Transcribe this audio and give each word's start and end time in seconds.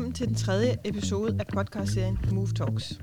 Velkommen 0.00 0.14
til 0.14 0.28
den 0.28 0.34
tredje 0.34 0.76
episode 0.84 1.36
af 1.40 1.46
podcastserien 1.46 2.18
Move 2.32 2.48
Talks. 2.48 3.00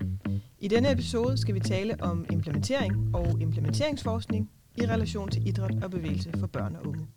I 0.60 0.68
denne 0.68 0.92
episode 0.92 1.38
skal 1.38 1.56
vi 1.56 1.60
tale 1.60 2.02
om 2.02 2.26
implementering 2.32 3.16
og 3.16 3.42
implementeringsforskning 3.42 4.52
i 4.78 4.86
relation 4.86 5.32
til 5.32 5.48
idræt 5.48 5.84
og 5.84 5.92
bevægelse 5.92 6.32
for 6.40 6.48
børn 6.48 6.76
og 6.76 6.88
unge. 6.88 7.08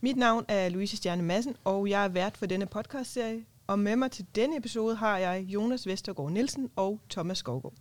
Mit 0.00 0.16
navn 0.16 0.44
er 0.48 0.68
Louise 0.68 0.96
Stjerne 0.96 1.22
Madsen, 1.22 1.56
og 1.64 1.90
jeg 1.90 2.04
er 2.04 2.08
vært 2.08 2.36
for 2.36 2.46
denne 2.46 2.66
podcastserie. 2.66 3.44
Og 3.66 3.78
med 3.78 3.96
mig 3.96 4.10
til 4.10 4.26
denne 4.34 4.56
episode 4.56 4.96
har 4.96 5.18
jeg 5.18 5.44
Jonas 5.48 5.86
Vestergaard 5.86 6.32
Nielsen 6.32 6.70
og 6.76 7.00
Thomas 7.10 7.38
Skovgaard. 7.38 7.74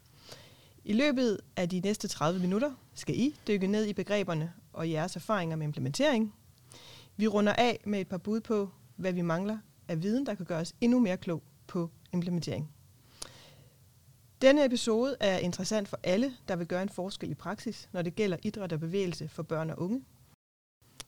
I 0.86 0.94
løbet 0.94 1.40
af 1.56 1.70
de 1.70 1.80
næste 1.80 2.08
30 2.08 2.40
minutter 2.40 2.72
skal 2.94 3.20
I 3.20 3.36
dykke 3.48 3.68
ned 3.68 3.86
i 3.86 3.94
begreberne 3.94 4.52
og 4.74 4.92
jeres 4.92 5.16
erfaringer 5.16 5.56
med 5.56 5.66
implementering. 5.66 6.34
Vi 7.18 7.28
runder 7.28 7.54
af 7.54 7.80
med 7.86 8.02
et 8.02 8.08
par 8.08 8.18
bud 8.18 8.40
på, 8.40 8.70
hvad 8.96 9.14
vi 9.14 9.22
mangler 9.22 9.58
af 9.92 10.04
viden, 10.04 10.26
der 10.26 10.36
kan 10.36 10.46
gøre 10.46 10.60
os 10.60 10.74
endnu 10.82 11.00
mere 11.00 11.18
klog 11.18 11.44
på 11.68 11.90
implementering. 12.14 12.72
Denne 14.42 14.66
episode 14.66 15.16
er 15.20 15.38
interessant 15.38 15.88
for 15.88 16.00
alle, 16.04 16.34
der 16.48 16.56
vil 16.56 16.68
gøre 16.68 16.82
en 16.82 16.90
forskel 16.90 17.32
i 17.32 17.36
praksis, 17.36 17.90
når 17.92 18.02
det 18.02 18.16
gælder 18.16 18.38
idræt 18.44 18.74
og 18.74 18.80
bevægelse 18.80 19.28
for 19.28 19.44
børn 19.44 19.70
og 19.70 19.80
unge. 19.80 20.04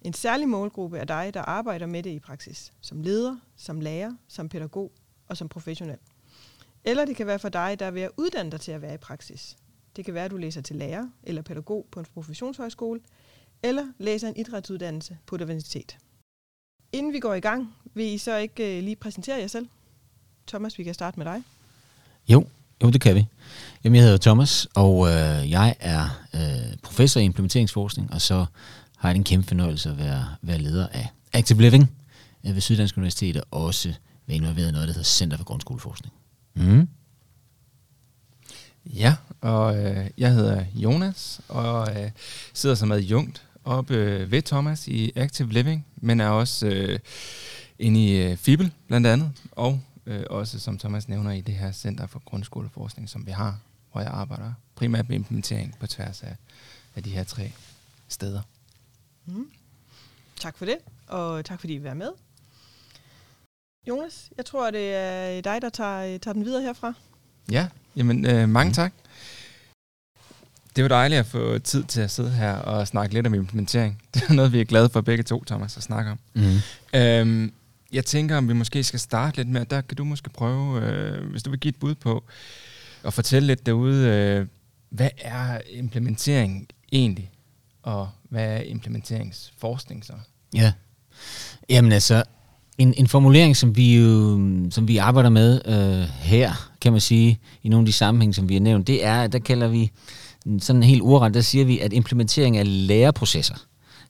En 0.01 0.13
særlig 0.13 0.49
målgruppe 0.49 0.97
er 0.97 1.05
dig, 1.05 1.33
der 1.33 1.41
arbejder 1.41 1.85
med 1.85 2.03
det 2.03 2.09
i 2.09 2.19
praksis, 2.19 2.73
som 2.81 3.01
leder, 3.01 3.37
som 3.55 3.81
lærer, 3.81 4.15
som 4.27 4.49
pædagog 4.49 4.91
og 5.27 5.37
som 5.37 5.49
professionel. 5.49 5.97
Eller 6.83 7.05
det 7.05 7.15
kan 7.15 7.27
være 7.27 7.39
for 7.39 7.49
dig, 7.49 7.79
der 7.79 7.85
er 7.85 7.91
ved 7.91 8.01
at 8.01 8.11
uddanne 8.17 8.51
dig 8.51 8.61
til 8.61 8.71
at 8.71 8.81
være 8.81 8.93
i 8.93 8.97
praksis. 8.97 9.57
Det 9.95 10.05
kan 10.05 10.13
være, 10.13 10.25
at 10.25 10.31
du 10.31 10.37
læser 10.37 10.61
til 10.61 10.75
lærer 10.75 11.09
eller 11.23 11.41
pædagog 11.41 11.87
på 11.91 11.99
en 11.99 12.05
professionshøjskole, 12.13 13.01
eller 13.63 13.87
læser 13.97 14.27
en 14.27 14.37
idrætsuddannelse 14.37 15.17
på 15.25 15.35
et 15.35 15.41
universitet. 15.41 15.97
Inden 16.93 17.13
vi 17.13 17.19
går 17.19 17.33
i 17.33 17.39
gang, 17.39 17.75
vil 17.93 18.05
I 18.05 18.17
så 18.17 18.37
ikke 18.37 18.77
øh, 18.77 18.83
lige 18.83 18.95
præsentere 18.95 19.37
jer 19.37 19.47
selv? 19.47 19.67
Thomas, 20.47 20.77
vi 20.77 20.83
kan 20.83 20.93
starte 20.93 21.19
med 21.19 21.25
dig. 21.25 21.43
Jo, 22.27 22.47
jo 22.83 22.89
det 22.89 23.01
kan 23.01 23.15
vi. 23.15 23.25
Jamen, 23.83 23.95
jeg 23.95 24.03
hedder 24.03 24.17
Thomas, 24.17 24.67
og 24.73 25.07
øh, 25.07 25.51
jeg 25.51 25.75
er 25.79 26.25
øh, 26.33 26.77
professor 26.83 27.19
i 27.19 27.23
implementeringsforskning, 27.23 28.13
og 28.13 28.21
så 28.21 28.45
har 28.97 29.09
jeg 29.09 29.15
den 29.15 29.23
kæmpe 29.23 29.47
fornøjelse 29.47 29.89
at 29.89 29.97
være, 29.97 30.25
være 30.41 30.57
leder 30.57 30.87
af 30.87 31.07
Active 31.33 31.61
Living 31.61 31.91
øh, 32.45 32.53
ved 32.53 32.61
Syddansk 32.61 32.97
Universitet, 32.97 33.37
og 33.37 33.63
også 33.63 33.93
være 34.27 34.37
involveret 34.37 34.69
i 34.69 34.71
noget, 34.71 34.87
der 34.87 34.93
hedder 34.93 35.05
Center 35.05 35.37
for 35.37 35.43
Grundskoleforskning. 35.43 36.13
Mm. 36.53 36.87
Ja, 38.85 39.15
og 39.41 39.85
øh, 39.85 40.09
jeg 40.17 40.33
hedder 40.33 40.65
Jonas, 40.75 41.41
og 41.47 42.01
øh, 42.01 42.11
sidder 42.53 42.75
som 42.75 42.91
adjunkt 42.91 43.43
oppe 43.63 43.95
øh, 43.95 44.31
ved 44.31 44.41
Thomas 44.41 44.87
i 44.87 45.11
Active 45.15 45.49
Living, 45.49 45.85
men 45.95 46.19
er 46.19 46.29
også 46.29 46.67
øh, 46.67 46.99
inde 47.79 48.05
i 48.05 48.21
øh, 48.21 48.37
FIBEL 48.37 48.71
blandt 48.87 49.07
andet, 49.07 49.31
og 49.51 49.79
øh, 50.05 50.23
også, 50.29 50.59
som 50.59 50.77
Thomas 50.77 51.07
nævner, 51.07 51.31
i 51.31 51.41
det 51.41 51.55
her 51.55 51.71
Center 51.71 52.07
for 52.07 52.21
Grundskoleforskning, 52.25 53.09
som 53.09 53.25
vi 53.25 53.31
har, 53.31 53.59
hvor 53.91 54.01
jeg 54.01 54.09
arbejder 54.09 54.53
primært 54.75 55.09
med 55.09 55.15
implementering 55.15 55.75
på 55.79 55.87
tværs 55.87 56.23
af, 56.23 56.35
af 56.95 57.03
de 57.03 57.09
her 57.09 57.23
tre 57.23 57.51
steder. 58.07 58.41
Mm. 59.25 59.49
Tak 60.39 60.57
for 60.57 60.65
det, 60.65 60.77
og 61.07 61.45
tak 61.45 61.59
fordi 61.59 61.73
I 61.73 61.83
var 61.83 61.93
med. 61.93 62.09
Jonas, 63.87 64.29
jeg 64.37 64.45
tror, 64.45 64.71
det 64.71 64.93
er 64.93 65.41
dig, 65.41 65.61
der 65.61 65.69
tager, 65.69 66.17
tager 66.17 66.33
den 66.33 66.45
videre 66.45 66.61
herfra. 66.61 66.93
Ja, 67.51 67.67
jamen 67.95 68.25
øh, 68.25 68.49
mange 68.49 68.69
mm. 68.69 68.73
tak. 68.73 68.93
Det 70.75 70.81
jo 70.83 70.87
dejligt 70.87 71.19
at 71.19 71.25
få 71.25 71.59
tid 71.59 71.83
til 71.83 72.01
at 72.01 72.11
sidde 72.11 72.31
her 72.31 72.53
og 72.53 72.87
snakke 72.87 73.13
lidt 73.13 73.27
om 73.27 73.33
implementering. 73.33 74.01
Det 74.13 74.23
er 74.29 74.33
noget, 74.33 74.53
vi 74.53 74.61
er 74.61 74.65
glade 74.65 74.89
for 74.89 75.01
begge 75.01 75.23
to, 75.23 75.43
Thomas, 75.43 75.77
at 75.77 75.83
snakke 75.83 76.11
om. 76.11 76.19
Mm. 76.33 76.99
Øhm, 76.99 77.53
jeg 77.91 78.05
tænker, 78.05 78.37
om 78.37 78.47
vi 78.47 78.53
måske 78.53 78.83
skal 78.83 78.99
starte 78.99 79.37
lidt 79.37 79.47
med, 79.47 79.65
der 79.65 79.81
kan 79.81 79.97
du 79.97 80.03
måske 80.03 80.29
prøve, 80.29 80.81
øh, 80.81 81.31
hvis 81.31 81.43
du 81.43 81.49
vil 81.49 81.59
give 81.59 81.69
et 81.69 81.75
bud 81.75 81.95
på, 81.95 82.23
at 83.03 83.13
fortælle 83.13 83.47
lidt 83.47 83.65
derude, 83.65 84.07
øh, 84.07 84.47
hvad 84.89 85.09
er 85.17 85.61
implementering 85.69 86.67
egentlig, 86.91 87.31
og 87.83 88.09
hvad 88.29 88.45
er 88.45 88.61
implementeringsforskning 88.61 90.05
så? 90.05 90.13
Ja, 90.53 90.73
jamen 91.69 91.91
altså, 91.91 92.23
en, 92.77 92.93
en 92.97 93.07
formulering, 93.07 93.57
som 93.57 93.75
vi 93.75 93.97
jo 93.97 94.39
som 94.71 94.87
vi 94.87 94.97
arbejder 94.97 95.29
med 95.29 95.61
øh, 95.65 96.09
her, 96.09 96.71
kan 96.81 96.91
man 96.91 97.01
sige, 97.01 97.39
i 97.63 97.69
nogle 97.69 97.81
af 97.81 97.85
de 97.85 97.93
sammenhænge, 97.93 98.33
som 98.33 98.49
vi 98.49 98.53
har 98.53 98.61
nævnt, 98.61 98.87
det 98.87 99.05
er, 99.05 99.27
der 99.27 99.39
kalder 99.39 99.67
vi 99.67 99.91
sådan 100.59 100.83
helt 100.83 101.01
ordret, 101.01 101.33
der 101.33 101.41
siger 101.41 101.65
vi, 101.65 101.79
at 101.79 101.93
implementering 101.93 102.57
af 102.57 102.87
læreprocesser, 102.87 103.55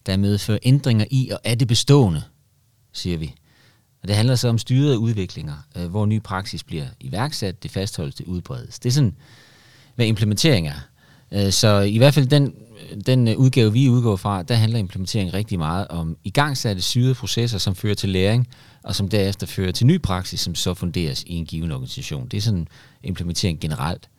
der 0.05 0.17
medfører 0.17 0.59
ændringer 0.63 1.05
i 1.11 1.29
og 1.29 1.39
er 1.43 1.55
det 1.55 1.67
bestående, 1.67 2.23
siger 2.93 3.17
vi. 3.17 3.35
Og 4.01 4.07
det 4.07 4.15
handler 4.15 4.35
så 4.35 4.49
om 4.49 4.57
styrede 4.57 4.99
udviklinger, 4.99 5.53
øh, 5.77 5.85
hvor 5.85 6.05
ny 6.05 6.21
praksis 6.21 6.63
bliver 6.63 6.85
iværksat, 6.99 7.63
det 7.63 7.71
fastholdes, 7.71 8.15
det 8.15 8.25
udbredes. 8.25 8.79
Det 8.79 8.89
er 8.89 8.93
sådan, 8.93 9.15
hvad 9.95 10.05
implementering 10.05 10.67
er. 10.67 10.79
Øh, 11.31 11.51
så 11.51 11.79
i 11.79 11.97
hvert 11.97 12.13
fald 12.13 12.27
den, 12.27 12.53
den 13.05 13.27
øh, 13.27 13.37
udgave, 13.37 13.73
vi 13.73 13.89
udgår 13.89 14.15
fra, 14.15 14.43
der 14.43 14.55
handler 14.55 14.79
implementering 14.79 15.33
rigtig 15.33 15.59
meget 15.59 15.87
om 15.87 16.17
igangsatte 16.23 16.81
syrede 16.81 17.15
processer, 17.15 17.57
som 17.57 17.75
fører 17.75 17.95
til 17.95 18.09
læring, 18.09 18.47
og 18.83 18.95
som 18.95 19.09
derefter 19.09 19.47
fører 19.47 19.71
til 19.71 19.87
ny 19.87 20.01
praksis, 20.01 20.39
som 20.39 20.55
så 20.55 20.73
funderes 20.73 21.23
i 21.23 21.33
en 21.33 21.45
given 21.45 21.71
organisation. 21.71 22.27
Det 22.27 22.37
er 22.37 22.41
sådan 22.41 22.67
implementering 23.03 23.59
generelt. 23.59 24.09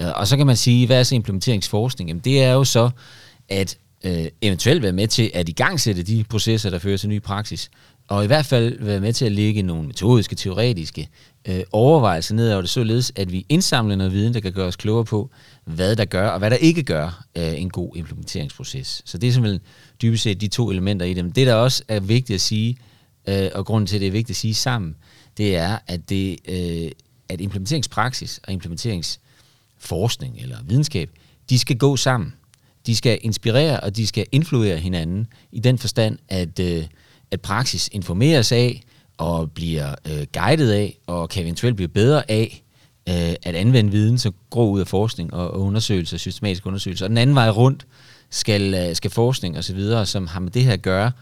Og 0.00 0.26
så 0.26 0.36
kan 0.36 0.46
man 0.46 0.56
sige, 0.56 0.86
hvad 0.86 0.98
er 0.98 1.02
så 1.02 1.14
implementeringsforskning? 1.14 2.10
Jamen 2.10 2.20
det 2.24 2.42
er 2.42 2.52
jo 2.52 2.64
så, 2.64 2.90
at 3.48 3.78
øh, 4.04 4.26
eventuelt 4.42 4.82
være 4.82 4.92
med 4.92 5.08
til 5.08 5.30
at 5.34 5.48
igangsætte 5.48 6.02
de 6.02 6.24
processer, 6.30 6.70
der 6.70 6.78
fører 6.78 6.96
til 6.96 7.08
ny 7.08 7.22
praksis, 7.22 7.70
og 8.08 8.24
i 8.24 8.26
hvert 8.26 8.46
fald 8.46 8.76
være 8.80 9.00
med 9.00 9.12
til 9.12 9.24
at 9.24 9.32
lægge 9.32 9.62
nogle 9.62 9.86
metodiske, 9.86 10.34
teoretiske 10.34 11.08
øh, 11.48 11.62
overvejelser 11.72 12.34
ned 12.34 12.52
over 12.52 12.60
det, 12.60 12.70
således 12.70 13.12
at 13.16 13.32
vi 13.32 13.46
indsamler 13.48 13.96
noget 13.96 14.12
viden, 14.12 14.34
der 14.34 14.40
kan 14.40 14.52
gøre 14.52 14.66
os 14.66 14.76
klogere 14.76 15.04
på, 15.04 15.30
hvad 15.64 15.96
der 15.96 16.04
gør, 16.04 16.28
og 16.28 16.38
hvad 16.38 16.50
der 16.50 16.56
ikke 16.56 16.82
gør 16.82 17.24
øh, 17.36 17.60
en 17.60 17.70
god 17.70 17.96
implementeringsproces. 17.96 19.02
Så 19.04 19.18
det 19.18 19.28
er 19.28 19.32
simpelthen 19.32 19.60
dybest 20.02 20.22
set 20.22 20.40
de 20.40 20.48
to 20.48 20.70
elementer 20.70 21.06
i 21.06 21.14
dem. 21.14 21.32
Det, 21.32 21.46
der 21.46 21.54
også 21.54 21.82
er 21.88 22.00
vigtigt 22.00 22.34
at 22.34 22.40
sige, 22.40 22.76
øh, 23.28 23.48
og 23.54 23.66
grunden 23.66 23.86
til, 23.86 23.96
at 23.96 24.00
det 24.00 24.06
er 24.06 24.12
vigtigt 24.12 24.30
at 24.30 24.40
sige 24.40 24.54
sammen, 24.54 24.96
det 25.36 25.56
er, 25.56 25.78
at, 25.86 26.10
det, 26.10 26.36
øh, 26.48 26.90
at 27.28 27.40
implementeringspraksis 27.40 28.40
og 28.42 28.52
forskning 29.80 30.38
eller 30.38 30.56
videnskab, 30.64 31.10
de 31.50 31.58
skal 31.58 31.78
gå 31.78 31.96
sammen. 31.96 32.34
De 32.86 32.96
skal 32.96 33.18
inspirere, 33.22 33.80
og 33.80 33.96
de 33.96 34.06
skal 34.06 34.26
influere 34.32 34.78
hinanden 34.78 35.26
i 35.52 35.60
den 35.60 35.78
forstand, 35.78 36.18
at, 36.28 36.60
øh, 36.60 36.84
at 37.30 37.40
praksis 37.40 37.88
informeres 37.92 38.52
af, 38.52 38.82
og 39.18 39.52
bliver 39.52 39.94
øh, 40.10 40.26
guidet 40.34 40.72
af, 40.72 40.98
og 41.06 41.28
kan 41.28 41.42
eventuelt 41.42 41.76
blive 41.76 41.88
bedre 41.88 42.30
af, 42.30 42.62
øh, 43.08 43.34
at 43.42 43.54
anvende 43.54 43.90
viden, 43.90 44.18
så 44.18 44.32
grå 44.50 44.70
ud 44.70 44.80
af 44.80 44.86
forskning 44.86 45.34
og, 45.34 45.50
og 45.50 45.60
undersøgelser, 45.60 46.16
systematisk 46.16 46.66
undersøgelser. 46.66 47.04
Og 47.04 47.08
den 47.08 47.18
anden 47.18 47.36
vej 47.36 47.50
rundt 47.50 47.86
skal, 48.30 48.74
øh, 48.74 48.96
skal 48.96 49.10
forskning 49.10 49.56
og 49.56 49.64
så 49.64 49.74
videre, 49.74 50.06
som 50.06 50.26
har 50.26 50.40
med 50.40 50.50
det 50.50 50.64
her 50.64 50.72
at 50.72 50.82
gøre, 50.82 51.12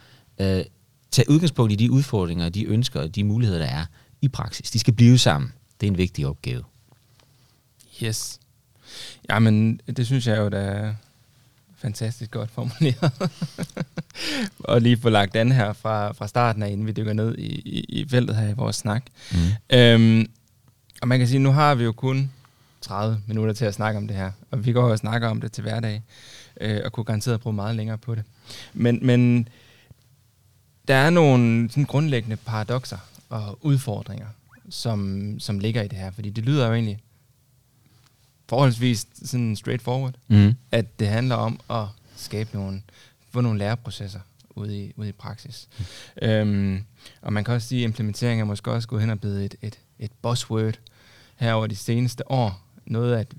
øh, 0.41 0.65
tage 1.11 1.31
udgangspunkt 1.31 1.73
i 1.73 1.77
de 1.77 1.91
udfordringer, 1.91 2.49
de 2.49 2.65
ønsker 2.65 3.01
og 3.01 3.15
de 3.15 3.25
muligheder, 3.25 3.59
der 3.59 3.67
er 3.67 3.85
i 4.23 4.29
praksis. 4.29 4.71
De 4.71 4.79
skal 4.79 4.95
blive 4.95 5.19
sammen. 5.19 5.53
Det 5.81 5.87
er 5.87 5.91
en 5.91 5.99
vigtig 5.99 6.27
opgave. 6.27 6.63
Yes. 8.03 8.41
Jamen, 9.31 9.81
det 9.97 10.07
synes 10.07 10.27
jeg 10.27 10.39
jo, 10.39 10.49
der 10.49 10.59
er 10.59 10.95
fantastisk 11.79 12.31
godt 12.31 12.51
formuleret. 12.51 13.13
og 14.59 14.81
lige 14.81 14.97
få 14.97 15.09
lagt 15.09 15.37
an 15.37 15.53
her 15.53 15.73
fra, 15.73 16.13
fra 16.13 16.29
starten 16.29 16.63
af, 16.63 16.71
inden 16.71 16.87
vi 16.87 16.93
dykker 16.93 17.13
ned 17.13 17.39
i, 17.39 17.47
i, 17.47 17.81
i 17.89 18.09
feltet 18.09 18.37
her 18.37 18.49
i 18.49 18.53
vores 18.53 18.77
snak. 18.77 19.03
Mm. 19.33 19.39
Øhm, 19.77 20.31
og 21.03 21.09
man 21.09 21.19
kan 21.19 21.29
sige, 21.29 21.39
nu 21.39 21.53
har 21.53 21.75
vi 21.75 21.85
jo 21.85 21.93
kun 21.93 22.31
30 22.81 23.23
minutter 23.27 23.55
til 23.55 23.65
at 23.65 23.75
snakke 23.75 23.99
om 23.99 24.07
det 24.07 24.17
her, 24.17 24.31
og 24.51 24.67
vi 24.67 24.73
går 24.73 24.91
og 24.91 24.99
snakker 24.99 25.29
om 25.29 25.41
det 25.41 25.53
til 25.53 25.63
hverdag, 25.63 26.03
øh, 26.61 26.81
og 26.85 26.93
kunne 26.93 27.05
garanteret 27.05 27.41
bruge 27.41 27.57
meget 27.57 27.77
længere 27.77 27.99
på 27.99 28.15
det. 28.15 28.25
Men, 28.75 28.99
men 29.03 29.49
der 30.89 30.95
er 30.95 31.11
nogle 31.11 31.71
sådan 31.71 31.85
grundlæggende 31.85 32.37
paradoxer 32.37 32.99
og 33.29 33.59
udfordringer, 33.61 34.27
som, 34.71 35.35
som 35.41 35.59
ligger 35.59 35.83
i 35.83 35.89
det 35.89 35.99
her, 35.99 36.11
fordi 36.11 36.31
det 36.31 36.45
lyder 36.45 36.67
jo 36.67 36.75
egentlig 36.75 36.99
forholdsvis 38.49 39.07
sådan 39.25 39.57
straightforward, 39.57 40.15
mm. 40.29 40.55
at 40.71 40.99
det 40.99 41.09
handler 41.09 41.35
om 41.35 41.61
at 41.71 41.85
skabe 42.17 42.51
nogle, 42.53 42.83
få 43.31 43.41
nogle 43.41 43.59
læreprocesser 43.59 44.21
ude 44.51 44.85
i, 44.85 44.93
ude 44.97 45.09
i 45.09 45.13
praksis. 45.13 45.69
Mm. 45.79 46.29
Øhm, 46.29 46.85
og 47.23 47.33
man 47.33 47.45
kan 47.45 47.55
også 47.55 47.69
sige, 47.69 47.85
at 47.85 47.89
implementering 47.89 48.41
er 48.41 48.45
måske 48.45 48.73
også 48.73 48.89
gået 48.89 49.03
hen 49.03 49.11
og 49.11 49.21
blevet 49.21 49.45
et, 49.45 49.55
et, 49.63 49.79
et 49.99 50.11
buzzword 50.23 50.79
her 51.37 51.53
over 51.53 51.67
de 51.67 51.77
seneste 51.77 52.31
år. 52.31 52.65
Noget, 52.87 53.17
at 53.17 53.35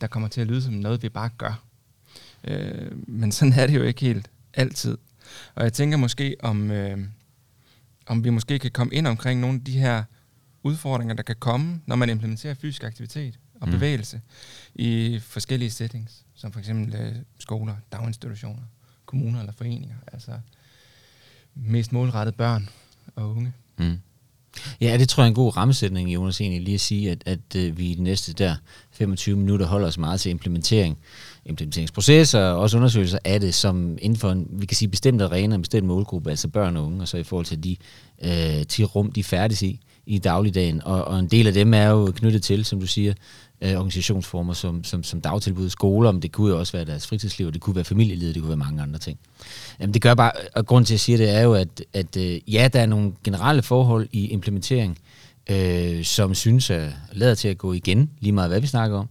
der 0.00 0.06
kommer 0.06 0.28
til 0.28 0.40
at 0.40 0.46
lyde 0.46 0.62
som 0.62 0.72
noget, 0.72 1.02
vi 1.02 1.08
bare 1.08 1.30
gør. 1.38 1.62
Øh, 2.44 3.08
men 3.08 3.32
sådan 3.32 3.52
er 3.52 3.66
det 3.66 3.74
jo 3.74 3.82
ikke 3.82 4.00
helt 4.00 4.30
altid. 4.54 4.98
Og 5.54 5.64
jeg 5.64 5.72
tænker 5.72 5.96
måske, 5.96 6.36
om, 6.40 6.70
øh, 6.70 6.98
om 8.06 8.24
vi 8.24 8.30
måske 8.30 8.58
kan 8.58 8.70
komme 8.70 8.94
ind 8.94 9.06
omkring 9.06 9.40
nogle 9.40 9.56
af 9.56 9.64
de 9.64 9.78
her 9.78 10.04
udfordringer, 10.62 11.14
der 11.14 11.22
kan 11.22 11.36
komme, 11.38 11.80
når 11.86 11.96
man 11.96 12.10
implementerer 12.10 12.54
fysisk 12.54 12.84
aktivitet 12.84 13.38
og 13.64 13.68
mm. 13.68 13.74
bevægelse 13.74 14.20
i 14.74 15.18
forskellige 15.22 15.70
settings, 15.70 16.24
som 16.34 16.52
for 16.52 16.60
eksempel 16.60 16.94
øh, 16.94 17.14
skoler, 17.38 17.76
daginstitutioner, 17.92 18.62
kommuner 19.06 19.40
eller 19.40 19.52
foreninger. 19.52 19.96
Altså 20.12 20.32
mest 21.54 21.92
målrettet 21.92 22.34
børn 22.34 22.68
og 23.16 23.30
unge. 23.30 23.52
Mm. 23.78 23.98
Ja, 24.80 24.96
det 24.98 25.08
tror 25.08 25.22
jeg 25.22 25.26
er 25.26 25.28
en 25.28 25.34
god 25.34 25.56
rammesætning, 25.56 26.14
Jonas, 26.14 26.40
egentlig 26.40 26.62
lige 26.62 26.74
at 26.74 26.80
sige, 26.80 27.10
at, 27.10 27.22
at 27.26 27.56
øh, 27.56 27.78
vi 27.78 27.90
i 27.90 27.94
de 27.94 28.02
næste 28.02 28.32
der 28.32 28.56
25 28.90 29.36
minutter 29.36 29.66
holder 29.66 29.88
os 29.88 29.98
meget 29.98 30.20
til 30.20 30.30
implementering, 30.30 30.98
implementeringsprocesser 31.46 32.40
og 32.40 32.60
også 32.60 32.76
undersøgelser 32.76 33.18
af 33.24 33.40
det, 33.40 33.54
som 33.54 33.98
inden 34.00 34.18
for 34.18 34.30
en, 34.30 34.46
vi 34.50 34.66
kan 34.66 34.76
sige, 34.76 34.88
bestemt 34.88 35.22
arena, 35.22 35.54
en 35.54 35.62
bestemt 35.62 35.86
målgruppe, 35.86 36.30
altså 36.30 36.48
børn 36.48 36.76
og 36.76 36.84
unge, 36.84 37.02
og 37.02 37.08
så 37.08 37.16
i 37.16 37.22
forhold 37.22 37.46
til 37.46 37.64
de 37.64 37.76
øh, 38.24 38.66
til 38.66 38.84
rum, 38.84 39.12
de 39.12 39.24
færdes 39.24 39.62
i 39.62 39.80
i 40.06 40.18
dagligdagen. 40.18 40.82
Og, 40.84 41.04
og 41.04 41.18
en 41.18 41.26
del 41.26 41.46
af 41.46 41.52
dem 41.52 41.74
er 41.74 41.86
jo 41.86 42.12
knyttet 42.16 42.42
til, 42.42 42.64
som 42.64 42.80
du 42.80 42.86
siger, 42.86 43.14
øh, 43.60 43.72
organisationsformer 43.72 44.52
som, 44.52 44.84
som, 44.84 45.02
som 45.02 45.20
dagtilbud, 45.20 45.70
skoler, 45.70 46.12
men 46.12 46.22
det 46.22 46.32
kunne 46.32 46.50
jo 46.50 46.58
også 46.58 46.72
være 46.72 46.84
deres 46.84 47.06
fritidsliv, 47.06 47.52
det 47.52 47.60
kunne 47.60 47.76
være 47.76 47.84
familielivet, 47.84 48.34
det 48.34 48.42
kunne 48.42 48.48
være 48.48 48.56
mange 48.56 48.82
andre 48.82 48.98
ting. 48.98 49.18
Jamen 49.80 49.94
det 49.94 50.02
gør 50.02 50.14
bare, 50.14 50.32
og 50.54 50.66
grund 50.66 50.86
til 50.86 50.94
at 50.94 51.00
sige 51.00 51.18
det 51.18 51.30
er 51.30 51.40
jo, 51.40 51.54
at, 51.54 51.84
at 51.92 52.16
øh, 52.16 52.54
ja, 52.54 52.68
der 52.72 52.80
er 52.80 52.86
nogle 52.86 53.12
generelle 53.24 53.62
forhold 53.62 54.08
i 54.12 54.26
implementering, 54.26 54.98
øh, 55.50 56.04
som 56.04 56.34
synes 56.34 56.70
at 56.70 56.90
lader 57.12 57.34
til 57.34 57.48
at 57.48 57.58
gå 57.58 57.72
igen, 57.72 58.10
lige 58.20 58.32
meget 58.32 58.50
hvad 58.50 58.60
vi 58.60 58.66
snakker 58.66 58.98
om, 58.98 59.08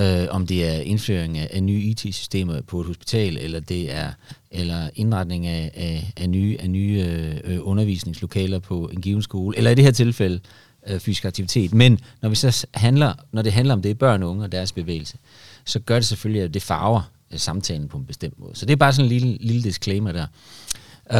øh, 0.00 0.26
om 0.30 0.46
det 0.46 0.68
er 0.68 0.80
indføring 0.80 1.38
af, 1.38 1.50
af 1.52 1.62
nye 1.62 1.80
IT-systemer 1.80 2.60
på 2.60 2.80
et 2.80 2.86
hospital, 2.86 3.38
eller 3.38 3.60
det 3.60 3.92
er 3.92 4.12
eller 4.50 4.90
indretning 4.94 5.46
af, 5.46 5.70
af, 5.74 6.12
af 6.16 6.30
nye, 6.30 6.56
af 6.60 6.70
nye 6.70 7.04
øh, 7.44 7.58
undervisningslokaler 7.62 8.58
på 8.58 8.86
en 8.86 9.00
given 9.00 9.22
skole, 9.22 9.56
eller 9.56 9.70
i 9.70 9.74
det 9.74 9.84
her 9.84 9.90
tilfælde 9.90 10.40
øh, 10.86 11.00
fysisk 11.00 11.24
aktivitet. 11.24 11.74
Men 11.74 12.00
når, 12.22 12.28
vi 12.28 12.34
så 12.34 12.66
handler, 12.74 13.14
når 13.32 13.42
det 13.42 13.52
handler 13.52 13.74
om 13.74 13.82
det 13.82 13.98
børn 13.98 14.22
og 14.22 14.30
unge 14.30 14.44
og 14.44 14.52
deres 14.52 14.72
bevægelse, 14.72 15.18
så 15.64 15.78
gør 15.78 15.94
det 15.94 16.06
selvfølgelig, 16.06 16.42
at 16.42 16.54
det 16.54 16.62
farver 16.62 17.10
øh, 17.32 17.38
samtalen 17.38 17.88
på 17.88 17.98
en 17.98 18.04
bestemt 18.04 18.40
måde. 18.40 18.56
Så 18.56 18.66
det 18.66 18.72
er 18.72 18.76
bare 18.76 18.92
sådan 18.92 19.04
en 19.04 19.18
lille, 19.18 19.36
lille 19.40 19.62
disclaimer 19.62 20.12
der. 20.12 20.26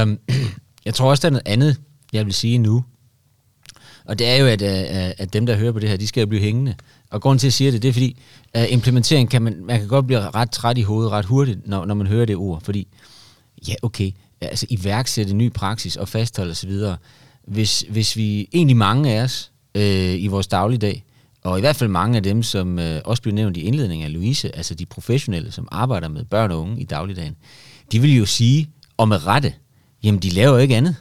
Um, 0.03 0.19
jeg 0.85 0.95
tror 0.95 1.11
også, 1.11 1.21
der 1.21 1.29
er 1.29 1.33
noget 1.33 1.49
andet, 1.49 1.81
jeg 2.13 2.27
vil 2.27 2.35
sige 2.35 2.59
nu. 2.59 2.85
Og 4.05 4.19
det 4.19 4.29
er 4.29 4.37
jo, 4.37 4.47
at, 4.47 4.63
øh, 4.63 5.15
at 5.19 5.33
dem, 5.33 5.47
der 5.47 5.57
hører 5.57 5.73
på 5.73 5.79
det 5.79 5.89
her, 5.89 5.97
de 5.97 6.07
skal 6.07 6.21
jo 6.21 6.27
blive 6.27 6.43
hængende. 6.43 6.75
Og 7.11 7.21
grunden 7.21 7.39
til, 7.39 7.47
at 7.47 7.49
jeg 7.49 7.53
siger 7.53 7.71
det, 7.71 7.83
det 7.83 7.89
er 7.89 7.93
fordi, 7.93 8.17
at 8.55 8.71
implementering 8.71 9.31
kan 9.31 9.43
man, 9.43 9.65
man 9.65 9.79
kan 9.79 9.89
godt 9.89 10.07
blive 10.07 10.31
ret 10.31 10.51
træt 10.51 10.79
i 10.79 10.83
hovedet 10.83 11.13
ret 11.13 11.25
hurtigt, 11.25 11.67
når, 11.67 11.85
når 11.85 11.95
man 11.95 12.07
hører 12.07 12.25
det 12.25 12.37
ord. 12.37 12.61
Fordi, 12.63 12.89
ja 13.69 13.75
okay, 13.83 14.11
altså 14.41 14.67
iværksætte 14.71 15.35
ny 15.35 15.53
praksis 15.53 15.97
og 15.97 16.09
fastholde 16.09 16.51
osv., 16.51 16.73
hvis, 17.47 17.85
hvis 17.89 18.17
vi, 18.17 18.49
egentlig 18.53 18.77
mange 18.77 19.13
af 19.13 19.23
os, 19.23 19.53
øh, 19.75 20.23
i 20.23 20.27
vores 20.27 20.47
dagligdag. 20.47 21.05
Og 21.45 21.59
i 21.59 21.61
hvert 21.61 21.77
fald 21.77 21.91
mange 21.91 22.17
af 22.17 22.23
dem, 22.23 22.43
som 22.43 22.79
øh, 22.79 23.01
også 23.05 23.23
blev 23.23 23.35
nævnt 23.35 23.57
i 23.57 23.61
indledningen 23.61 24.07
af 24.07 24.13
Louise, 24.13 24.57
altså 24.57 24.75
de 24.75 24.87
professionelle, 24.87 25.53
som 25.53 25.69
arbejder 25.73 26.09
med 26.09 26.25
børn 26.25 26.51
og 26.51 26.61
unge 26.61 26.81
i 26.81 26.85
dagligdagen, 26.85 27.37
de 27.93 28.01
vil 28.01 28.17
jo 28.17 28.27
sige, 28.27 28.69
og 28.97 29.09
med 29.09 29.27
rette, 29.27 29.55
jamen 30.03 30.21
de 30.21 30.31
laver 30.31 30.53
jo 30.53 30.59
ikke 30.59 30.77
andet 30.77 30.97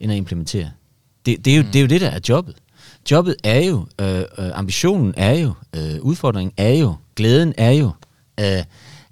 end 0.00 0.12
at 0.12 0.18
implementere. 0.18 0.70
Det, 1.26 1.44
det, 1.44 1.52
er, 1.52 1.56
jo, 1.56 1.62
mm. 1.62 1.68
det 1.68 1.78
er 1.78 1.82
jo 1.82 1.88
det, 1.88 2.00
der 2.00 2.08
er 2.08 2.20
jobbet. 2.28 2.56
Jobbet 3.10 3.36
er 3.44 3.60
jo, 3.60 3.86
øh, 4.00 4.18
øh, 4.18 4.24
ambitionen 4.54 5.14
er 5.16 5.38
jo, 5.38 5.52
øh, 5.76 6.00
udfordringen 6.00 6.52
er 6.56 6.74
jo, 6.74 6.94
glæden 7.16 7.54
er 7.58 7.70
jo, 7.70 7.90
øh, 8.40 8.64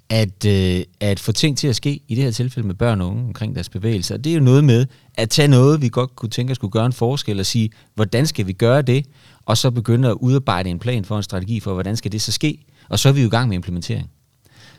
at, 0.09 0.45
øh, 0.45 0.83
at 0.99 1.19
få 1.19 1.31
ting 1.31 1.57
til 1.57 1.67
at 1.67 1.75
ske, 1.75 1.99
i 2.07 2.15
det 2.15 2.23
her 2.23 2.31
tilfælde 2.31 2.67
med 2.67 2.75
børn 2.75 3.01
og 3.01 3.07
unge 3.07 3.23
omkring 3.23 3.55
deres 3.55 3.69
bevægelser. 3.69 4.15
Og 4.15 4.23
det 4.23 4.29
er 4.29 4.33
jo 4.33 4.41
noget 4.41 4.63
med 4.63 4.85
at 5.15 5.29
tage 5.29 5.47
noget, 5.47 5.81
vi 5.81 5.89
godt 5.89 6.15
kunne 6.15 6.29
tænke 6.29 6.51
at 6.51 6.55
skulle 6.55 6.71
gøre 6.71 6.85
en 6.85 6.93
forskel, 6.93 7.39
og 7.39 7.45
sige, 7.45 7.69
hvordan 7.95 8.27
skal 8.27 8.47
vi 8.47 8.53
gøre 8.53 8.81
det, 8.81 9.05
og 9.45 9.57
så 9.57 9.71
begynde 9.71 10.07
at 10.07 10.13
udarbejde 10.13 10.69
en 10.69 10.79
plan 10.79 11.05
for 11.05 11.17
en 11.17 11.23
strategi 11.23 11.59
for, 11.59 11.73
hvordan 11.73 11.97
skal 11.97 12.11
det 12.11 12.21
så 12.21 12.31
ske, 12.31 12.65
og 12.89 12.99
så 12.99 13.09
er 13.09 13.13
vi 13.13 13.21
jo 13.21 13.27
i 13.27 13.29
gang 13.29 13.49
med 13.49 13.55
implementering. 13.55 14.09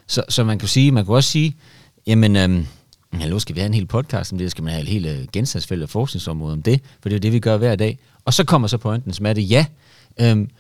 Så, 0.06 0.22
så 0.28 0.44
man 0.44 0.58
kan 0.58 0.69
sige, 0.69 0.92
man 0.92 1.04
kan 1.04 1.14
også 1.14 1.31
sige, 1.31 1.56
jamen, 2.06 2.36
øhm, 2.36 2.66
hallo, 3.12 3.38
skal 3.38 3.55
vi 3.55 3.60
have 3.60 3.66
en 3.66 3.75
hel 3.75 3.87
podcast 3.87 4.32
om 4.32 4.38
det, 4.38 4.50
skal 4.50 4.64
man 4.64 4.72
have 4.72 4.82
et 4.82 4.88
helt 4.88 5.06
øh, 5.06 5.26
genstandsfelt 5.32 5.82
og 5.82 5.88
forskningsområde 5.88 6.52
om 6.52 6.62
det, 6.62 6.81
for 7.00 7.08
det 7.08 7.12
er 7.12 7.19
jo 7.19 7.20
det, 7.20 7.32
vi 7.32 7.40
gør 7.40 7.56
hver 7.56 7.76
dag. 7.76 7.99
Og 8.25 8.34
så 8.34 8.44
kommer 8.44 8.69
så 8.69 8.78
pointen, 8.78 9.12
som 9.12 9.26
er 9.26 9.32
det, 9.32 9.50
ja, 9.50 9.66
øhm, 10.20 10.50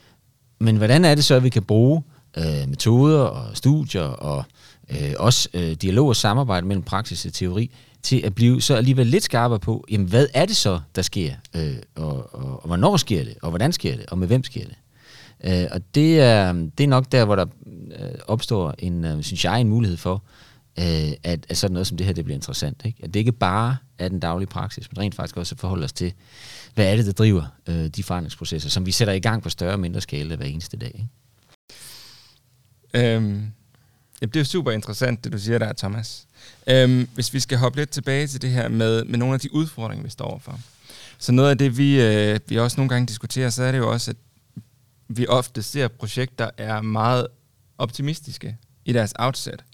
men 0.58 0.76
hvordan 0.76 1.04
er 1.04 1.14
det 1.14 1.24
så, 1.24 1.34
at 1.34 1.44
vi 1.44 1.48
kan 1.48 1.62
bruge 1.62 2.02
øh, 2.36 2.68
metoder 2.68 3.20
og 3.20 3.56
studier 3.56 4.02
og 4.02 4.44
øh, 4.90 5.12
også 5.18 5.48
øh, 5.54 5.72
dialog 5.72 6.08
og 6.08 6.16
samarbejde 6.16 6.66
mellem 6.66 6.82
praksis 6.82 7.26
og 7.26 7.32
teori, 7.32 7.70
til 8.02 8.20
at 8.24 8.34
blive 8.34 8.62
så 8.62 8.74
alligevel 8.74 9.06
lidt 9.06 9.24
skarpere 9.24 9.58
på, 9.58 9.84
jamen 9.90 10.08
hvad 10.08 10.26
er 10.34 10.46
det 10.46 10.56
så, 10.56 10.80
der 10.96 11.02
sker, 11.02 11.32
øh, 11.56 11.76
og, 11.96 12.34
og, 12.34 12.62
og 12.62 12.66
hvornår 12.66 12.96
sker 12.96 13.24
det, 13.24 13.34
og 13.42 13.50
hvordan 13.50 13.72
sker 13.72 13.96
det, 13.96 14.06
og 14.06 14.18
med 14.18 14.26
hvem 14.26 14.44
sker 14.44 14.64
det. 14.64 14.76
Øh, 15.44 15.68
og 15.70 15.80
det 15.94 16.20
er, 16.20 16.52
det 16.52 16.84
er 16.84 16.88
nok 16.88 17.12
der, 17.12 17.24
hvor 17.24 17.36
der 17.36 17.46
øh, 17.98 18.10
opstår 18.26 18.74
en, 18.78 19.04
øh, 19.04 19.22
synes 19.22 19.44
jeg, 19.44 19.60
en 19.60 19.68
mulighed 19.68 19.96
for, 19.96 20.14
øh, 20.14 20.47
Øh, 20.78 21.12
at, 21.24 21.46
at 21.48 21.56
sådan 21.56 21.72
noget 21.72 21.86
som 21.86 21.96
det 21.96 22.06
her, 22.06 22.12
det 22.12 22.24
bliver 22.24 22.36
interessant. 22.36 22.82
Ikke? 22.84 22.98
At 23.02 23.14
det 23.14 23.20
ikke 23.20 23.32
bare 23.32 23.76
er 23.98 24.08
den 24.08 24.20
daglige 24.20 24.48
praksis, 24.48 24.92
men 24.92 24.98
rent 24.98 25.14
faktisk 25.14 25.36
også 25.36 25.54
at 25.54 25.60
forholde 25.60 25.84
os 25.84 25.92
til, 25.92 26.12
hvad 26.74 26.92
er 26.92 26.96
det, 26.96 27.06
der 27.06 27.12
driver 27.12 27.46
øh, 27.66 27.86
de 27.86 28.02
forandringsprocesser, 28.02 28.70
som 28.70 28.86
vi 28.86 28.92
sætter 28.92 29.14
i 29.14 29.20
gang 29.20 29.42
på 29.42 29.48
større 29.48 29.72
og 29.72 29.80
mindre 29.80 30.00
skala 30.00 30.36
hver 30.36 30.46
eneste 30.46 30.76
dag. 30.76 30.92
Ikke? 30.94 31.08
Øhm, 32.94 33.52
det 34.20 34.36
er 34.36 34.44
super 34.44 34.70
interessant, 34.70 35.24
det 35.24 35.32
du 35.32 35.38
siger 35.38 35.58
der, 35.58 35.72
Thomas. 35.72 36.26
Øhm, 36.66 37.08
hvis 37.14 37.34
vi 37.34 37.40
skal 37.40 37.58
hoppe 37.58 37.78
lidt 37.78 37.90
tilbage 37.90 38.26
til 38.26 38.42
det 38.42 38.50
her 38.50 38.68
med, 38.68 39.04
med 39.04 39.18
nogle 39.18 39.34
af 39.34 39.40
de 39.40 39.54
udfordringer, 39.54 40.04
vi 40.04 40.10
står 40.10 40.24
overfor. 40.24 40.60
Så 41.18 41.32
noget 41.32 41.50
af 41.50 41.58
det, 41.58 41.78
vi, 41.78 42.00
øh, 42.00 42.40
vi 42.46 42.58
også 42.58 42.76
nogle 42.76 42.88
gange 42.88 43.06
diskuterer, 43.06 43.50
så 43.50 43.62
er 43.62 43.72
det 43.72 43.78
jo 43.78 43.90
også, 43.92 44.10
at 44.10 44.16
vi 45.08 45.26
ofte 45.26 45.62
ser 45.62 45.88
projekter, 45.88 46.50
er 46.56 46.80
meget 46.80 47.26
optimistiske 47.78 48.56
i 48.84 48.92
deres 48.92 49.14
outset. 49.18 49.64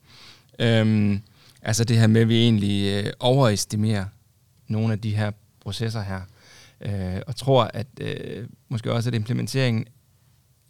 Øhm, 0.58 1.20
altså 1.62 1.84
det 1.84 1.98
her 1.98 2.06
med, 2.06 2.20
at 2.20 2.28
vi 2.28 2.42
egentlig 2.42 3.04
øh, 3.04 3.12
overestimerer 3.20 4.04
nogle 4.68 4.92
af 4.92 5.00
de 5.00 5.16
her 5.16 5.30
processer 5.60 6.02
her, 6.02 6.20
øh, 6.80 7.20
og 7.26 7.36
tror, 7.36 7.64
at 7.64 7.86
øh, 8.00 8.46
måske 8.68 8.92
også, 8.92 9.10
at 9.10 9.14
implementeringen 9.14 9.86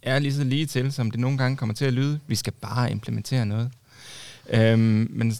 er 0.01 0.19
lige 0.19 0.33
så 0.33 0.43
lige 0.43 0.65
til, 0.65 0.91
som 0.91 1.11
det 1.11 1.19
nogle 1.19 1.37
gange 1.37 1.57
kommer 1.57 1.75
til 1.75 1.85
at 1.85 1.93
lyde. 1.93 2.19
Vi 2.27 2.35
skal 2.35 2.53
bare 2.53 2.91
implementere 2.91 3.45
noget. 3.45 3.71
Øhm, 4.49 5.07
men 5.09 5.35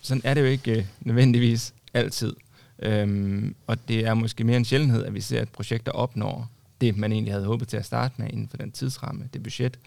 sådan 0.00 0.20
er 0.24 0.34
det 0.34 0.40
jo 0.40 0.46
ikke 0.46 0.78
øh, 0.78 0.86
nødvendigvis 1.00 1.74
altid. 1.94 2.32
Øhm, 2.78 3.54
og 3.66 3.88
det 3.88 4.06
er 4.06 4.14
måske 4.14 4.44
mere 4.44 4.56
en 4.56 4.64
sjældenhed, 4.64 5.04
at 5.04 5.14
vi 5.14 5.20
ser, 5.20 5.40
at 5.40 5.48
projekter 5.48 5.92
opnår 5.92 6.50
det, 6.80 6.96
man 6.96 7.12
egentlig 7.12 7.34
havde 7.34 7.46
håbet 7.46 7.68
til 7.68 7.76
at 7.76 7.86
starte 7.86 8.14
med 8.18 8.28
inden 8.30 8.48
for 8.48 8.56
den 8.56 8.72
tidsramme, 8.72 9.28
det 9.32 9.42
budget 9.42 9.78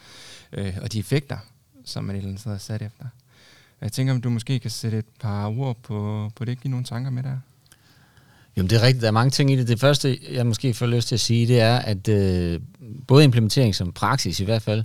øh, 0.52 0.78
og 0.82 0.94
de 0.94 1.00
effekter, 1.00 1.38
som 1.86 2.04
man 2.04 2.16
ellers 2.16 2.44
havde 2.44 2.60
sat 2.60 2.82
efter. 2.82 3.06
Jeg 3.86 3.92
tænker, 3.92 4.14
om 4.14 4.22
du 4.22 4.30
måske 4.30 4.60
kan 4.60 4.72
sætte 4.72 4.98
et 4.98 5.06
par 5.20 5.48
ord 5.48 5.78
på, 5.84 6.30
på 6.36 6.46
det, 6.46 6.62
give 6.62 6.72
nogle 6.72 6.86
tanker 6.86 7.12
med 7.12 7.24
der. 7.24 7.38
Jamen 8.58 8.70
det 8.70 8.76
er 8.76 8.82
rigtigt, 8.82 9.02
der 9.02 9.08
er 9.08 9.12
mange 9.12 9.32
ting 9.32 9.52
i 9.52 9.56
det. 9.56 9.68
Det 9.68 9.80
første, 9.80 10.18
jeg 10.32 10.46
måske 10.46 10.74
får 10.74 10.86
lyst 10.86 11.08
til 11.08 11.16
at 11.16 11.20
sige, 11.20 11.48
det 11.48 11.60
er, 11.60 11.76
at 11.76 12.08
øh, 12.08 12.60
både 13.08 13.24
implementering 13.24 13.76
som 13.76 13.92
praksis 13.92 14.40
i 14.40 14.44
hvert 14.44 14.62
fald, 14.62 14.84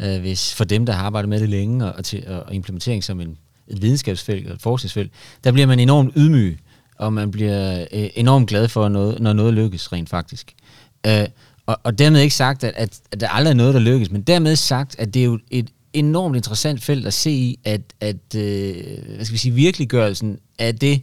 øh, 0.00 0.20
hvis 0.20 0.54
for 0.54 0.64
dem, 0.64 0.86
der 0.86 0.92
har 0.92 1.04
arbejdet 1.04 1.28
med 1.28 1.40
det 1.40 1.48
længe, 1.48 1.92
og, 1.92 2.04
til, 2.04 2.28
og 2.28 2.54
implementering 2.54 3.04
som 3.04 3.20
en, 3.20 3.36
et 3.68 3.82
videnskabsfelt 3.82 4.48
og 4.48 4.54
et 4.54 4.62
forskningsfelt, 4.62 5.12
der 5.44 5.52
bliver 5.52 5.66
man 5.66 5.78
enormt 5.78 6.12
ydmyg, 6.16 6.58
og 6.96 7.12
man 7.12 7.30
bliver 7.30 7.86
øh, 7.92 8.10
enormt 8.14 8.48
glad 8.48 8.68
for, 8.68 8.88
noget, 8.88 9.20
når 9.20 9.32
noget 9.32 9.54
lykkes 9.54 9.92
rent 9.92 10.08
faktisk. 10.08 10.54
Øh, 11.06 11.26
og, 11.66 11.80
og 11.82 11.98
dermed 11.98 12.20
ikke 12.20 12.34
sagt, 12.34 12.64
at, 12.64 12.74
at, 12.76 13.00
at 13.12 13.20
der 13.20 13.28
aldrig 13.28 13.50
er 13.50 13.56
noget, 13.56 13.74
der 13.74 13.80
lykkes, 13.80 14.10
men 14.10 14.22
dermed 14.22 14.56
sagt, 14.56 14.96
at 14.98 15.14
det 15.14 15.20
er 15.20 15.24
jo 15.24 15.38
et 15.50 15.70
enormt 15.92 16.36
interessant 16.36 16.82
felt 16.82 17.06
at 17.06 17.14
se 17.14 17.30
i, 17.30 17.58
at, 17.64 17.80
at 18.00 18.34
øh, 18.36 18.74
hvad 19.14 19.24
skal 19.24 19.32
vi 19.32 19.38
sige, 19.38 19.54
virkeliggørelsen 19.54 20.38
af 20.58 20.76
det, 20.76 21.02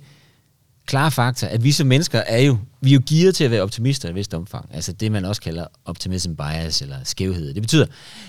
klare 0.85 1.11
faktor, 1.11 1.47
at 1.47 1.63
vi 1.63 1.71
som 1.71 1.87
mennesker 1.87 2.19
er 2.19 2.41
jo, 2.41 2.57
vi 2.81 2.89
er 2.89 2.93
jo 2.93 3.01
gearet 3.09 3.35
til 3.35 3.43
at 3.43 3.51
være 3.51 3.61
optimister 3.61 4.07
i 4.07 4.11
et 4.11 4.15
vist 4.15 4.33
omfang. 4.33 4.69
Altså 4.73 4.91
det, 4.91 5.11
man 5.11 5.25
også 5.25 5.41
kalder 5.41 5.65
optimism 5.85 6.33
bias 6.33 6.81
eller 6.81 6.97
skævhed. 7.03 7.53
Det 7.53 7.61
betyder, 7.61 7.85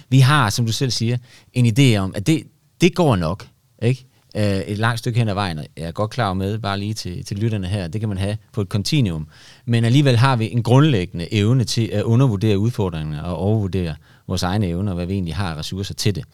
vi 0.08 0.20
har, 0.20 0.50
som 0.50 0.66
du 0.66 0.72
selv 0.72 0.90
siger, 0.90 1.16
en 1.52 1.66
idé 1.78 1.96
om, 1.96 2.12
at 2.14 2.26
det, 2.26 2.42
det 2.80 2.94
går 2.94 3.16
nok. 3.16 3.46
Ikke? 3.82 4.06
øh, 4.36 4.60
et 4.60 4.78
langt 4.78 4.98
stykke 4.98 5.18
hen 5.18 5.28
ad 5.28 5.34
vejen, 5.34 5.58
jeg 5.58 5.86
er 5.86 5.92
godt 5.92 6.10
klar 6.10 6.34
med, 6.34 6.58
bare 6.58 6.78
lige 6.78 6.94
til, 6.94 7.24
til 7.24 7.36
lytterne 7.36 7.66
her, 7.66 7.88
det 7.88 8.00
kan 8.00 8.08
man 8.08 8.18
have 8.18 8.36
på 8.52 8.60
et 8.60 8.68
kontinuum. 8.68 9.28
Men 9.64 9.84
alligevel 9.84 10.16
har 10.16 10.36
vi 10.36 10.52
en 10.52 10.62
grundlæggende 10.62 11.34
evne 11.34 11.64
til 11.64 11.90
at 11.92 12.02
undervurdere 12.02 12.58
udfordringerne 12.58 13.24
og 13.24 13.36
overvurdere 13.36 13.94
vores 14.26 14.42
egne 14.42 14.66
evner, 14.66 14.92
og 14.92 14.96
hvad 14.96 15.06
vi 15.06 15.12
egentlig 15.12 15.34
har 15.34 15.58
ressourcer 15.58 15.94
til 15.94 16.14
det 16.14 16.24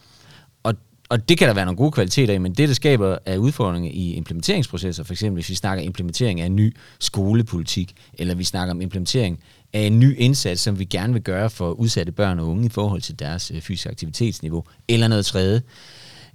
og 1.09 1.29
det 1.29 1.37
kan 1.37 1.47
der 1.47 1.53
være 1.53 1.65
nogle 1.65 1.77
gode 1.77 1.91
kvaliteter 1.91 2.33
i, 2.33 2.37
men 2.37 2.53
det, 2.53 2.67
der 2.69 2.75
skaber 2.75 3.17
af 3.25 3.37
udfordringer 3.37 3.91
i 3.93 4.13
implementeringsprocesser, 4.13 5.03
for 5.03 5.13
eksempel 5.13 5.33
hvis 5.33 5.49
vi 5.49 5.55
snakker 5.55 5.83
implementering 5.83 6.41
af 6.41 6.45
en 6.45 6.55
ny 6.55 6.75
skolepolitik, 6.99 7.93
eller 8.13 8.35
vi 8.35 8.43
snakker 8.43 8.73
om 8.73 8.81
implementering 8.81 9.39
af 9.73 9.79
en 9.81 9.99
ny 9.99 10.17
indsats, 10.17 10.61
som 10.61 10.79
vi 10.79 10.85
gerne 10.85 11.13
vil 11.13 11.21
gøre 11.21 11.49
for 11.49 11.71
udsatte 11.71 12.11
børn 12.11 12.39
og 12.39 12.47
unge 12.47 12.65
i 12.65 12.69
forhold 12.69 13.01
til 13.01 13.19
deres 13.19 13.51
øh, 13.51 13.61
fysiske 13.61 13.89
aktivitetsniveau, 13.89 14.63
eller 14.87 15.07
noget 15.07 15.25
tredje, 15.25 15.61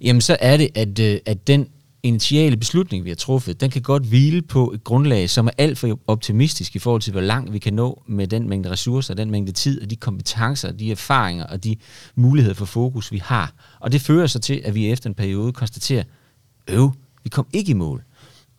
jamen 0.01 0.21
så 0.21 0.37
er 0.39 0.57
det, 0.57 0.69
at, 0.75 0.99
øh, 0.99 1.19
at 1.25 1.47
den 1.47 1.67
initiale 2.03 2.57
beslutning, 2.57 3.05
vi 3.05 3.09
har 3.09 3.15
truffet, 3.15 3.61
den 3.61 3.69
kan 3.69 3.81
godt 3.81 4.03
hvile 4.03 4.41
på 4.41 4.71
et 4.71 4.83
grundlag, 4.83 5.29
som 5.29 5.47
er 5.47 5.51
alt 5.57 5.77
for 5.77 5.99
optimistisk 6.07 6.75
i 6.75 6.79
forhold 6.79 7.01
til, 7.01 7.11
hvor 7.11 7.21
langt 7.21 7.53
vi 7.53 7.59
kan 7.59 7.73
nå 7.73 8.03
med 8.07 8.27
den 8.27 8.49
mængde 8.49 8.69
ressourcer, 8.69 9.13
den 9.13 9.31
mængde 9.31 9.51
tid, 9.51 9.81
og 9.81 9.89
de 9.89 9.95
kompetencer, 9.95 10.71
de 10.71 10.91
erfaringer 10.91 11.45
og 11.45 11.63
de 11.63 11.75
muligheder 12.15 12.55
for 12.55 12.65
fokus, 12.65 13.11
vi 13.11 13.17
har. 13.17 13.53
Og 13.79 13.91
det 13.91 14.01
fører 14.01 14.27
så 14.27 14.39
til, 14.39 14.61
at 14.63 14.75
vi 14.75 14.91
efter 14.91 15.09
en 15.09 15.13
periode 15.13 15.53
konstaterer, 15.53 16.03
øv, 16.67 16.91
vi 17.23 17.29
kom 17.29 17.47
ikke 17.53 17.69
i 17.69 17.73
mål. 17.73 18.03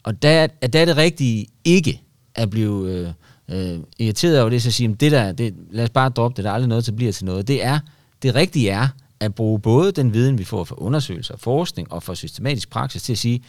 Og 0.02 0.22
der, 0.22 0.46
der 0.46 0.80
er 0.80 0.84
det 0.84 0.96
rigtige 0.96 1.46
ikke 1.64 2.02
at 2.34 2.50
blive 2.50 2.90
øh, 2.90 3.12
øh, 3.48 3.80
irriteret 3.98 4.40
over 4.40 4.50
det, 4.50 4.62
så 4.62 4.70
siger 4.70 4.94
det 4.94 5.12
der, 5.12 5.32
det, 5.32 5.54
lad 5.70 5.84
os 5.84 5.90
bare 5.90 6.08
droppe 6.08 6.36
det, 6.36 6.44
der 6.44 6.50
er 6.50 6.54
aldrig 6.54 6.68
noget, 6.68 6.86
der 6.86 6.92
bliver 6.92 7.12
til 7.12 7.24
noget. 7.24 7.48
Det 7.48 7.64
er, 7.64 7.78
det 8.22 8.34
rigtige 8.34 8.70
er 8.70 8.88
at 9.22 9.34
bruge 9.34 9.60
både 9.60 9.92
den 9.92 10.14
viden, 10.14 10.38
vi 10.38 10.44
får 10.44 10.64
fra 10.64 10.74
undersøgelser, 10.78 11.36
forskning 11.36 11.92
og 11.92 12.02
fra 12.02 12.14
systematisk 12.14 12.70
praksis 12.70 13.02
til 13.02 13.12
at 13.12 13.18
sige, 13.18 13.42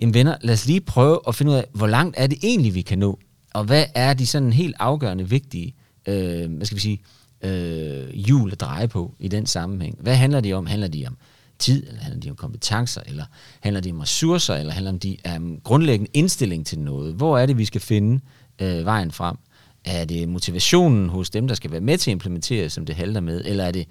jamen 0.00 0.14
venner, 0.14 0.36
lad 0.40 0.54
os 0.54 0.66
lige 0.66 0.80
prøve 0.80 1.20
at 1.28 1.34
finde 1.34 1.52
ud 1.52 1.56
af, 1.56 1.64
hvor 1.72 1.86
langt 1.86 2.14
er 2.18 2.26
det 2.26 2.38
egentlig, 2.42 2.74
vi 2.74 2.82
kan 2.82 2.98
nå, 2.98 3.18
og 3.54 3.64
hvad 3.64 3.84
er 3.94 4.14
de 4.14 4.26
sådan 4.26 4.52
helt 4.52 4.76
afgørende 4.78 5.28
vigtige, 5.28 5.74
øh, 6.08 6.52
hvad 6.52 6.66
skal 6.66 6.76
vi 6.76 6.80
sige, 6.80 7.00
øh, 7.42 8.10
hjul 8.10 8.52
at 8.52 8.60
dreje 8.60 8.88
på 8.88 9.14
i 9.18 9.28
den 9.28 9.46
sammenhæng. 9.46 9.98
Hvad 10.00 10.16
handler 10.16 10.40
de 10.40 10.52
om? 10.52 10.66
Handler 10.66 10.88
de 10.88 11.06
om 11.06 11.16
tid, 11.58 11.86
eller 11.88 12.00
handler 12.00 12.20
de 12.20 12.30
om 12.30 12.36
kompetencer, 12.36 13.00
eller 13.06 13.24
handler 13.60 13.80
de 13.80 13.90
om 13.90 14.00
ressourcer, 14.00 14.54
eller 14.54 14.72
handler 14.72 14.92
de 14.92 15.16
om 15.36 15.60
grundlæggende 15.64 16.10
indstilling 16.14 16.66
til 16.66 16.78
noget? 16.78 17.14
Hvor 17.14 17.38
er 17.38 17.46
det, 17.46 17.58
vi 17.58 17.64
skal 17.64 17.80
finde 17.80 18.20
øh, 18.58 18.84
vejen 18.84 19.10
frem? 19.12 19.36
Er 19.84 20.04
det 20.04 20.28
motivationen 20.28 21.08
hos 21.08 21.30
dem, 21.30 21.48
der 21.48 21.54
skal 21.54 21.70
være 21.70 21.80
med 21.80 21.98
til 21.98 22.10
at 22.10 22.12
implementere, 22.12 22.70
som 22.70 22.86
det 22.86 22.94
halter 22.94 23.20
med, 23.20 23.44
eller 23.44 23.64
er 23.64 23.70
det 23.70 23.86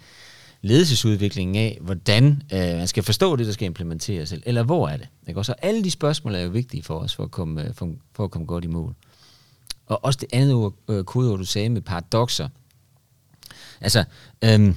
ledelsesudviklingen 0.61 1.55
af, 1.55 1.77
hvordan 1.81 2.41
øh, 2.53 2.59
man 2.59 2.87
skal 2.87 3.03
forstå 3.03 3.35
det, 3.35 3.45
der 3.45 3.51
skal 3.51 3.65
implementeres, 3.65 4.33
eller 4.45 4.63
hvor 4.63 4.87
er 4.87 4.97
det? 4.97 5.07
Ikke? 5.27 5.39
Og 5.39 5.45
så 5.45 5.53
alle 5.61 5.83
de 5.83 5.91
spørgsmål 5.91 6.35
er 6.35 6.39
jo 6.39 6.49
vigtige 6.49 6.83
for 6.83 6.99
os, 6.99 7.15
for 7.15 7.23
at 7.23 7.31
komme, 7.31 7.63
øh, 7.63 7.73
for, 7.73 7.93
for 8.13 8.23
at 8.23 8.31
komme 8.31 8.45
godt 8.45 8.63
i 8.63 8.67
mål. 8.67 8.95
Og 9.85 10.05
også 10.05 10.19
det 10.21 10.29
andet 10.33 10.53
ord, 10.53 10.73
øh, 10.87 11.03
kodeord, 11.03 11.39
du 11.39 11.45
sagde 11.45 11.69
med 11.69 11.81
paradoxer. 11.81 12.49
Altså, 13.81 14.03
øhm, 14.43 14.75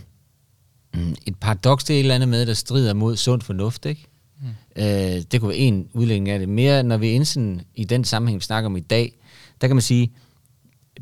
et 1.26 1.36
paradoks, 1.40 1.84
det 1.84 1.94
er 1.94 1.98
et 1.98 2.00
eller 2.00 2.14
andet 2.14 2.28
med, 2.28 2.46
der 2.46 2.54
strider 2.54 2.94
mod 2.94 3.16
sund 3.16 3.42
fornuft, 3.42 3.86
ikke? 3.86 4.06
Mm. 4.40 4.82
Øh, 4.82 4.86
det 5.32 5.40
kunne 5.40 5.48
være 5.48 5.58
en 5.58 5.88
udlægning 5.92 6.28
af 6.28 6.38
det. 6.38 6.48
Mere, 6.48 6.82
når 6.82 6.96
vi 6.96 7.10
inde 7.10 7.64
i 7.74 7.84
den 7.84 8.04
sammenhæng, 8.04 8.40
vi 8.40 8.44
snakker 8.44 8.66
om 8.66 8.76
i 8.76 8.80
dag, 8.80 9.18
der 9.60 9.66
kan 9.66 9.76
man 9.76 9.82
sige, 9.82 10.12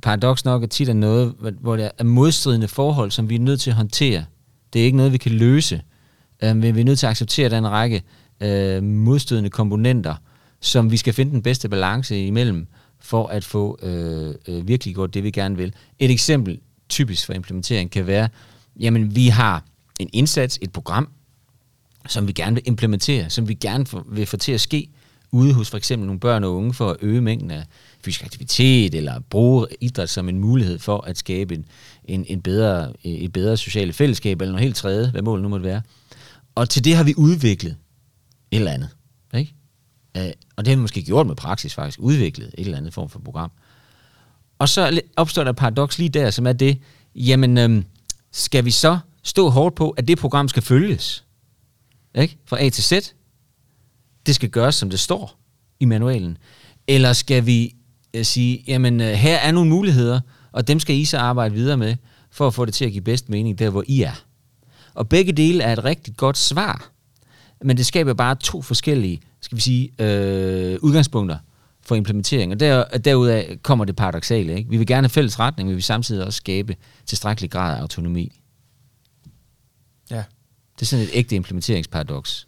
paradoks 0.02 0.44
nok 0.44 0.62
er 0.62 0.66
tit 0.66 0.88
er 0.88 0.92
noget, 0.92 1.34
hvor 1.60 1.76
der 1.76 1.90
er 1.98 2.04
modstridende 2.04 2.68
forhold, 2.68 3.10
som 3.10 3.30
vi 3.30 3.34
er 3.34 3.40
nødt 3.40 3.60
til 3.60 3.70
at 3.70 3.76
håndtere. 3.76 4.24
Det 4.72 4.80
er 4.80 4.84
ikke 4.84 4.96
noget, 4.96 5.12
vi 5.12 5.18
kan 5.18 5.32
løse. 5.32 5.82
Øh, 6.42 6.56
men 6.56 6.74
vi 6.74 6.80
er 6.80 6.84
nødt 6.84 6.98
til 6.98 7.06
at 7.06 7.10
acceptere, 7.10 7.44
at 7.44 7.50
der 7.50 7.56
er 7.56 7.60
en 7.60 7.70
række 7.70 8.02
øh, 8.40 8.82
modstridende 8.82 9.50
komponenter, 9.50 10.14
som 10.60 10.90
vi 10.90 10.96
skal 10.96 11.12
finde 11.12 11.32
den 11.32 11.42
bedste 11.42 11.68
balance 11.68 12.26
imellem, 12.26 12.66
for 13.00 13.26
at 13.26 13.44
få 13.44 13.78
øh, 13.82 14.34
øh, 14.48 14.68
virkelig 14.68 14.94
gjort 14.94 15.14
det, 15.14 15.24
vi 15.24 15.30
gerne 15.30 15.56
vil. 15.56 15.74
Et 15.98 16.10
eksempel, 16.10 16.60
typisk 16.88 17.26
for 17.26 17.32
implementering, 17.32 17.90
kan 17.90 18.06
være, 18.06 18.28
jamen 18.80 19.16
vi 19.16 19.28
har 19.28 19.64
en 20.00 20.10
indsats, 20.12 20.58
et 20.62 20.72
program, 20.72 21.08
som 22.08 22.26
vi 22.26 22.32
gerne 22.32 22.54
vil 22.54 22.62
implementere, 22.66 23.30
som 23.30 23.48
vi 23.48 23.54
gerne 23.54 23.86
vil 24.06 24.26
få 24.26 24.36
til 24.36 24.52
at 24.52 24.60
ske 24.60 24.88
ude 25.30 25.54
hos 25.54 25.70
for 25.70 25.76
eksempel 25.76 26.06
nogle 26.06 26.20
børn 26.20 26.44
og 26.44 26.56
unge 26.56 26.74
for 26.74 26.90
at 26.90 26.96
øge 27.00 27.20
mængden 27.20 27.50
af 27.50 27.64
fysisk 28.04 28.24
aktivitet, 28.24 28.94
eller 28.94 29.20
bruge 29.30 29.66
idræt 29.80 30.10
som 30.10 30.28
en 30.28 30.38
mulighed 30.38 30.78
for 30.78 31.00
at 31.00 31.18
skabe 31.18 31.54
en, 31.54 31.64
en, 32.04 32.24
en 32.28 32.42
bedre, 32.42 32.92
et 33.04 33.32
bedre 33.32 33.56
socialt 33.56 33.94
fællesskab, 33.94 34.40
eller 34.40 34.52
noget 34.52 34.64
helt 34.64 34.76
tredje, 34.76 35.10
hvad 35.10 35.22
målet 35.22 35.42
nu 35.42 35.48
måtte 35.48 35.64
være. 35.64 35.82
Og 36.54 36.70
til 36.70 36.84
det 36.84 36.96
har 36.96 37.04
vi 37.04 37.14
udviklet 37.16 37.76
et 38.50 38.56
eller 38.56 38.72
andet. 38.72 38.88
Ikke? 39.34 39.54
Øh, 40.16 40.32
og 40.56 40.64
det 40.64 40.68
har 40.70 40.76
vi 40.76 40.80
måske 40.80 41.02
gjort 41.02 41.26
med 41.26 41.36
praksis 41.36 41.74
faktisk, 41.74 41.98
udviklet 42.02 42.54
et 42.58 42.64
eller 42.64 42.78
andet 42.78 42.94
form 42.94 43.08
for 43.08 43.18
program. 43.18 43.50
Og 44.58 44.68
så 44.68 45.00
opstår 45.16 45.44
der 45.44 45.50
et 45.50 45.56
paradoks 45.56 45.98
lige 45.98 46.08
der, 46.08 46.30
som 46.30 46.46
er 46.46 46.52
det, 46.52 46.78
jamen, 47.14 47.58
øhm, 47.58 47.84
skal 48.32 48.64
vi 48.64 48.70
så 48.70 48.98
stå 49.22 49.48
hårdt 49.48 49.74
på, 49.74 49.90
at 49.90 50.08
det 50.08 50.18
program 50.18 50.48
skal 50.48 50.62
følges? 50.62 51.24
Ikke? 52.14 52.36
Fra 52.44 52.62
A 52.64 52.68
til 52.68 52.84
Z. 52.84 52.92
Det 54.28 54.34
skal 54.34 54.50
gøres, 54.50 54.74
som 54.74 54.90
det 54.90 55.00
står 55.00 55.38
i 55.80 55.84
manualen. 55.84 56.38
Eller 56.86 57.12
skal 57.12 57.46
vi 57.46 57.74
øh, 58.14 58.24
sige, 58.24 58.64
jamen, 58.66 59.00
øh, 59.00 59.06
her 59.06 59.36
er 59.36 59.52
nogle 59.52 59.70
muligheder, 59.70 60.20
og 60.52 60.68
dem 60.68 60.80
skal 60.80 60.96
I 60.96 61.04
så 61.04 61.18
arbejde 61.18 61.54
videre 61.54 61.76
med, 61.76 61.96
for 62.30 62.46
at 62.46 62.54
få 62.54 62.64
det 62.64 62.74
til 62.74 62.84
at 62.84 62.92
give 62.92 63.02
bedst 63.02 63.28
mening 63.28 63.58
der, 63.58 63.70
hvor 63.70 63.84
I 63.86 64.02
er. 64.02 64.24
Og 64.94 65.08
begge 65.08 65.32
dele 65.32 65.62
er 65.62 65.72
et 65.72 65.84
rigtig 65.84 66.16
godt 66.16 66.38
svar, 66.38 66.90
men 67.64 67.76
det 67.76 67.86
skaber 67.86 68.14
bare 68.14 68.34
to 68.34 68.62
forskellige, 68.62 69.20
skal 69.40 69.56
vi 69.56 69.62
sige, 69.62 69.92
øh, 69.98 70.78
udgangspunkter 70.82 71.38
for 71.82 71.94
implementering. 71.94 72.52
Og 72.52 72.60
der, 72.60 72.84
derudaf 72.84 73.56
kommer 73.62 73.84
det 73.84 73.96
paradoxale. 73.96 74.56
Ikke? 74.56 74.70
Vi 74.70 74.76
vil 74.76 74.86
gerne 74.86 75.04
have 75.04 75.10
fælles 75.10 75.38
retning, 75.38 75.66
men 75.66 75.70
vi 75.70 75.74
vil 75.74 75.82
samtidig 75.82 76.24
også 76.24 76.36
skabe 76.36 76.76
tilstrækkelig 77.06 77.50
grad 77.50 77.76
af 77.76 77.80
autonomi. 77.80 78.40
Ja. 80.10 80.24
Det 80.74 80.82
er 80.82 80.86
sådan 80.86 81.04
et 81.04 81.10
ægte 81.12 81.36
implementeringsparadoks. 81.36 82.47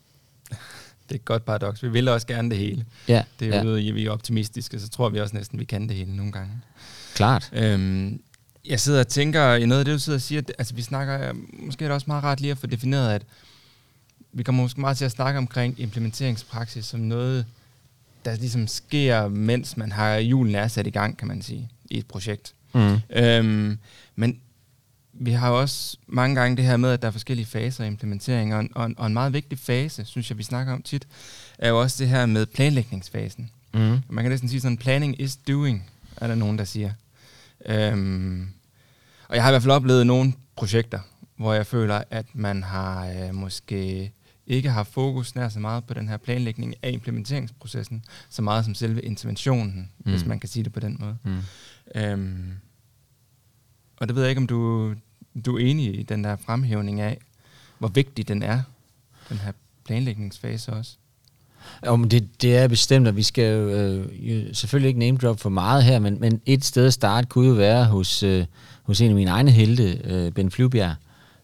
Det 1.10 1.16
er 1.16 1.20
et 1.20 1.24
godt 1.24 1.44
paradoks. 1.44 1.82
Vi 1.82 1.88
vil 1.88 2.08
også 2.08 2.26
gerne 2.26 2.50
det 2.50 2.58
hele. 2.58 2.84
Ja, 3.08 3.22
det 3.40 3.54
er 3.54 3.62
jo 3.62 3.76
ja. 3.76 3.88
at 3.88 3.94
vi 3.94 4.06
er 4.06 4.10
optimistiske, 4.10 4.80
så 4.80 4.88
tror 4.88 5.08
vi 5.08 5.20
også 5.20 5.36
næsten, 5.36 5.58
vi 5.58 5.64
kan 5.64 5.88
det 5.88 5.96
hele 5.96 6.16
nogle 6.16 6.32
gange. 6.32 6.52
Klart. 7.14 7.50
Øhm, 7.52 8.20
jeg 8.66 8.80
sidder 8.80 9.00
og 9.00 9.08
tænker 9.08 9.54
i 9.54 9.66
noget 9.66 9.78
af 9.78 9.84
det, 9.84 9.94
du 9.94 9.98
sidder 9.98 10.16
og 10.16 10.22
siger, 10.22 10.42
altså 10.58 10.74
vi 10.74 10.82
snakker, 10.82 11.32
måske 11.52 11.84
er 11.84 11.88
det 11.88 11.94
også 11.94 12.04
meget 12.06 12.24
rart 12.24 12.40
lige 12.40 12.50
at 12.50 12.58
få 12.58 12.66
defineret, 12.66 13.14
at 13.14 13.22
vi 14.32 14.42
kommer 14.42 14.62
måske 14.62 14.80
meget 14.80 14.96
til 14.96 15.04
at 15.04 15.10
snakke 15.10 15.38
omkring 15.38 15.80
implementeringspraksis 15.80 16.84
som 16.84 17.00
noget, 17.00 17.46
der 18.24 18.36
ligesom 18.36 18.66
sker, 18.66 19.28
mens 19.28 19.76
man 19.76 19.92
har 19.92 20.14
julen 20.14 20.54
er 20.54 20.68
sat 20.68 20.86
i 20.86 20.90
gang, 20.90 21.18
kan 21.18 21.28
man 21.28 21.42
sige, 21.42 21.68
i 21.90 21.98
et 21.98 22.06
projekt. 22.06 22.54
Mm. 22.74 22.98
Øhm, 23.10 23.78
men 24.16 24.40
vi 25.12 25.30
har 25.30 25.50
også 25.50 25.96
mange 26.06 26.40
gange 26.40 26.56
det 26.56 26.64
her 26.64 26.76
med, 26.76 26.90
at 26.90 27.02
der 27.02 27.08
er 27.08 27.12
forskellige 27.12 27.46
faser 27.46 27.84
i 27.84 27.86
implementering, 27.86 28.54
og 28.54 28.60
en, 28.60 28.70
og 28.74 28.86
en, 28.86 28.94
og 28.98 29.06
en 29.06 29.12
meget 29.12 29.32
vigtig 29.32 29.58
fase, 29.58 30.04
synes 30.04 30.30
jeg, 30.30 30.38
vi 30.38 30.42
snakker 30.42 30.72
om 30.72 30.82
tit, 30.82 31.08
er 31.58 31.68
jo 31.68 31.80
også 31.80 32.04
det 32.04 32.08
her 32.08 32.26
med 32.26 32.46
planlægningsfasen. 32.46 33.50
Mm. 33.74 33.98
Man 34.08 34.24
kan 34.24 34.30
næsten 34.30 34.48
sige 34.48 34.60
sådan, 34.60 34.76
planning 34.76 35.20
is 35.20 35.36
doing, 35.36 35.90
er 36.16 36.26
der 36.26 36.34
nogen, 36.34 36.58
der 36.58 36.64
siger. 36.64 36.92
Øhm, 37.66 38.48
og 39.28 39.36
jeg 39.36 39.44
har 39.44 39.50
i 39.50 39.52
hvert 39.52 39.62
fald 39.62 39.72
oplevet 39.72 40.06
nogle 40.06 40.32
projekter, 40.56 41.00
hvor 41.36 41.54
jeg 41.54 41.66
føler, 41.66 42.02
at 42.10 42.26
man 42.34 42.62
har 42.62 43.06
øh, 43.08 43.34
måske 43.34 44.12
ikke 44.46 44.70
har 44.70 44.82
fokus 44.82 45.34
nær 45.34 45.48
så 45.48 45.60
meget 45.60 45.84
på 45.84 45.94
den 45.94 46.08
her 46.08 46.16
planlægning 46.16 46.74
af 46.82 46.90
implementeringsprocessen, 46.90 48.04
så 48.30 48.42
meget 48.42 48.64
som 48.64 48.74
selve 48.74 49.02
interventionen, 49.02 49.90
mm. 49.98 50.10
hvis 50.10 50.24
man 50.26 50.40
kan 50.40 50.48
sige 50.48 50.64
det 50.64 50.72
på 50.72 50.80
den 50.80 50.96
måde. 51.00 51.16
Mm. 51.24 51.38
Øhm, 51.94 52.52
og 54.00 54.08
det 54.08 54.16
ved 54.16 54.22
jeg 54.22 54.30
ikke, 54.30 54.40
om 54.40 54.46
du, 54.46 54.92
du 55.44 55.56
er 55.56 55.60
enig 55.60 55.98
i 56.00 56.02
den 56.02 56.24
der 56.24 56.36
fremhævning 56.36 57.00
af, 57.00 57.18
hvor 57.78 57.88
vigtig 57.88 58.28
den 58.28 58.42
er, 58.42 58.62
den 59.28 59.36
her 59.36 59.52
planlægningsfase 59.84 60.72
også. 60.72 60.92
Jo, 61.86 61.96
men 61.96 62.10
det, 62.10 62.42
det 62.42 62.56
er 62.56 62.68
bestemt, 62.68 63.08
at 63.08 63.16
vi 63.16 63.22
skal 63.22 63.54
jo, 63.54 63.68
øh, 63.68 64.30
jo 64.30 64.54
selvfølgelig 64.54 64.88
ikke 64.88 65.00
name 65.00 65.18
drop 65.18 65.40
for 65.40 65.50
meget 65.50 65.84
her, 65.84 65.98
men, 65.98 66.20
men 66.20 66.40
et 66.46 66.64
sted 66.64 66.86
at 66.86 66.92
starte 66.92 67.26
kunne 67.26 67.48
jo 67.48 67.54
være 67.54 67.84
hos, 67.84 68.22
øh, 68.22 68.44
hos 68.82 69.00
en 69.00 69.08
af 69.08 69.14
mine 69.14 69.30
egne 69.30 69.50
helte, 69.50 70.00
øh, 70.04 70.32
Ben 70.32 70.50
Flyvbjerg, 70.50 70.94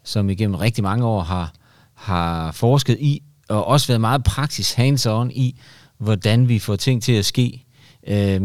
som 0.05 0.31
igennem 0.31 0.55
rigtig 0.55 0.85
mange 0.85 1.05
år 1.05 1.23
har, 1.23 1.53
har 1.95 2.53
forsket 2.53 2.97
i, 3.01 3.23
og 3.49 3.67
også 3.67 3.87
været 3.87 4.01
meget 4.01 4.25
praksis 4.25 4.73
hands-on 4.73 5.31
i, 5.31 5.61
hvordan 5.99 6.49
vi 6.49 6.59
får 6.59 6.77
ting 6.77 7.03
til 7.03 7.13
at 7.13 7.25
ske. 7.25 7.65
Øh, 8.07 8.41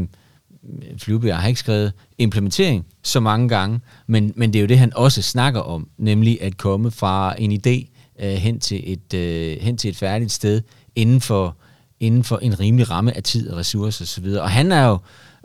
Flyvebjerg 0.98 1.38
har 1.38 1.48
ikke 1.48 1.60
skrevet 1.60 1.94
implementering 2.18 2.86
så 3.03 3.20
mange 3.20 3.50
gange, 3.50 3.80
men, 4.08 4.34
men 4.36 4.53
det 4.53 4.60
er 4.60 4.62
jo 4.62 4.68
det, 4.68 4.80
han 4.80 4.94
også 4.96 5.22
snakker 5.22 5.60
om, 5.60 5.88
nemlig 5.98 6.41
at 6.41 6.58
komme 6.58 6.91
fra 6.91 7.36
en 7.38 7.51
idé 7.51 7.89
øh, 8.25 8.34
hen, 8.34 8.60
til 8.60 8.94
et, 8.94 9.13
øh, 9.13 9.58
hen 9.62 9.77
til 9.77 9.89
et 9.89 9.98
færdigt 9.98 10.32
sted 10.32 10.62
inden 10.96 11.22
for, 11.22 11.58
inden 12.00 12.24
for 12.24 12.38
en 12.38 12.60
rimelig 12.60 12.89
ramme 12.89 13.15
af 13.18 13.24
tid 13.24 13.50
og 13.50 13.58
ressourcer 13.58 14.06
osv. 14.06 14.25
Og 14.25 14.50
han 14.51 14.72
er 14.72 14.88
jo, 14.88 14.98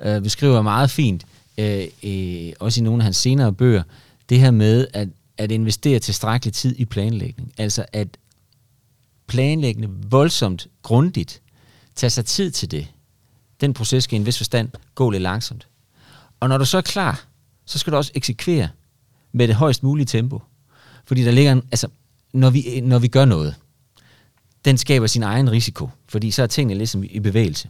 øh, 0.03 0.23
beskriver 0.23 0.63
meget 0.63 0.91
fint, 0.91 1.27
øh, 1.59 1.85
øh, 2.03 2.53
også 2.61 2.81
i 2.81 2.85
nogle 2.85 3.01
af 3.01 3.05
hans 3.05 3.17
senere 3.17 3.53
bøger, 3.53 3.83
det 4.29 4.41
her 4.41 4.51
med 4.51 4.87
at, 4.93 5.09
at 5.39 5.51
investere 5.53 5.99
tilstrækkelig 5.99 6.55
tid 6.55 6.75
i 6.79 6.85
planlægning. 6.85 7.53
Altså 7.59 7.85
at 7.93 8.09
planlægge 9.27 9.89
voldsomt, 10.11 10.67
grundigt, 10.83 11.43
tage 11.97 12.11
sig 12.11 12.25
tid 12.25 12.51
til 12.51 12.71
det. 12.71 12.87
Den 13.61 13.75
proces 13.75 14.05
skal 14.05 14.17
i 14.17 14.21
en 14.21 14.27
vis 14.27 14.37
forstand 14.37 14.69
gå 14.95 15.11
lidt 15.11 15.23
langsomt. 15.23 15.69
Og 16.41 16.49
når 16.49 16.59
du 16.59 16.65
så 16.65 16.77
er 16.77 16.83
klar, 16.83 17.25
så 17.67 17.79
skal 17.79 17.93
du 17.93 17.97
også 17.97 18.13
eksekvere 18.15 18.69
med 19.33 19.49
det 19.49 19.57
højst 19.57 19.83
mulige 19.83 20.07
tempo. 20.07 20.43
Fordi 21.05 21.25
der 21.25 21.31
ligger 21.31 21.53
en, 21.53 21.63
altså, 21.73 21.89
når 22.33 22.51
vi, 22.51 22.81
når 22.81 22.99
vi 22.99 23.09
gør 23.09 23.25
noget, 23.25 23.55
den 24.65 24.79
skaber 24.79 25.07
sin 25.07 25.23
egen 25.23 25.51
risiko, 25.51 25.91
fordi 26.09 26.31
så 26.31 26.43
er 26.43 26.47
tingene 26.47 26.79
ligesom 26.79 27.05
i 27.11 27.21
bevægelse. 27.21 27.69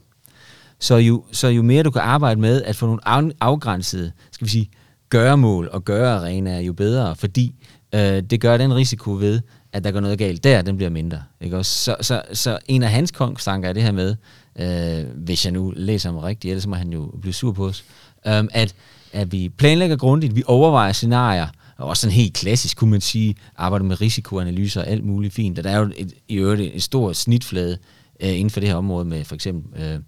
Så 0.79 0.97
jo, 0.97 1.25
så 1.33 1.49
jo 1.49 1.63
mere 1.63 1.83
du 1.83 1.91
kan 1.91 2.03
arbejde 2.03 2.41
med 2.41 2.63
at 2.63 2.77
få 2.77 2.87
nogle 2.87 3.33
afgrænsede, 3.41 4.13
skal 4.31 4.45
vi 4.45 4.51
sige, 4.51 4.71
gøremål 5.09 5.69
og 5.73 5.85
gørearenaer, 5.85 6.61
jo 6.61 6.73
bedre, 6.73 7.17
fordi 7.17 7.55
øh, 7.95 8.23
det 8.23 8.41
gør 8.41 8.57
den 8.57 8.75
risiko 8.75 9.13
ved, 9.13 9.41
at 9.73 9.85
der 9.85 9.91
går 9.91 10.01
noget 10.01 10.19
galt 10.19 10.45
der, 10.45 10.63
den 10.63 10.77
bliver 10.77 10.91
mindre. 10.91 11.23
Ikke? 11.41 11.57
Også, 11.57 11.85
så, 11.85 11.97
så, 12.01 12.23
så 12.33 12.59
en 12.67 12.83
af 12.83 12.91
hans 12.91 13.11
kongstanker 13.11 13.69
er 13.69 13.73
det 13.73 13.83
her 13.83 13.93
med, 13.93 14.17
øh, 14.59 15.05
hvis 15.15 15.45
jeg 15.45 15.53
nu 15.53 15.73
læser 15.77 16.11
ham 16.11 16.19
rigtigt, 16.19 16.51
ellers 16.51 16.67
må 16.67 16.75
han 16.75 16.93
jo 16.93 17.07
blive 17.21 17.35
sur 17.35 17.53
på 17.53 17.67
os, 17.67 17.85
øh, 18.27 18.45
at, 18.51 18.75
at 19.13 19.33
vi 19.33 19.49
planlægger 19.49 19.97
grundigt, 19.97 20.37
vi 20.37 20.43
overvejer 20.47 20.93
scenarier, 20.93 21.49
og 21.77 21.89
også 21.89 22.01
sådan 22.01 22.15
helt 22.15 22.35
klassisk, 22.35 22.77
kunne 22.77 22.91
man 22.91 23.01
sige, 23.01 23.35
arbejder 23.57 23.85
med 23.85 24.01
risikoanalyser 24.01 24.81
og 24.81 24.87
alt 24.87 25.05
muligt 25.05 25.35
fint. 25.35 25.59
Og 25.59 25.65
der 25.65 25.71
er 25.71 25.79
jo 25.79 25.91
et, 25.97 26.13
i 26.29 26.35
øvrigt 26.35 26.75
en 26.75 26.81
stor 26.81 27.13
snitflade 27.13 27.79
øh, 28.21 28.29
inden 28.29 28.51
for 28.51 28.61
det 28.61 28.69
her 28.69 28.77
område 28.77 29.05
med 29.05 29.25
for 29.25 29.35
eksempel 29.35 29.83
øh, 29.83 30.01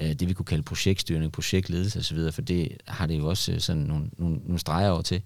øh, 0.00 0.12
det, 0.12 0.28
vi 0.28 0.34
kunne 0.34 0.46
kalde 0.46 0.62
projektstyring, 0.62 1.32
projektledelse 1.32 1.98
osv., 1.98 2.32
for 2.32 2.42
det 2.42 2.68
har 2.86 3.06
det 3.06 3.18
jo 3.18 3.28
også 3.28 3.52
øh, 3.52 3.60
sådan 3.60 3.82
nogle, 3.82 4.04
nogle, 4.18 4.36
nogle 4.44 4.58
streger 4.58 4.90
over 4.90 5.02
til. 5.02 5.22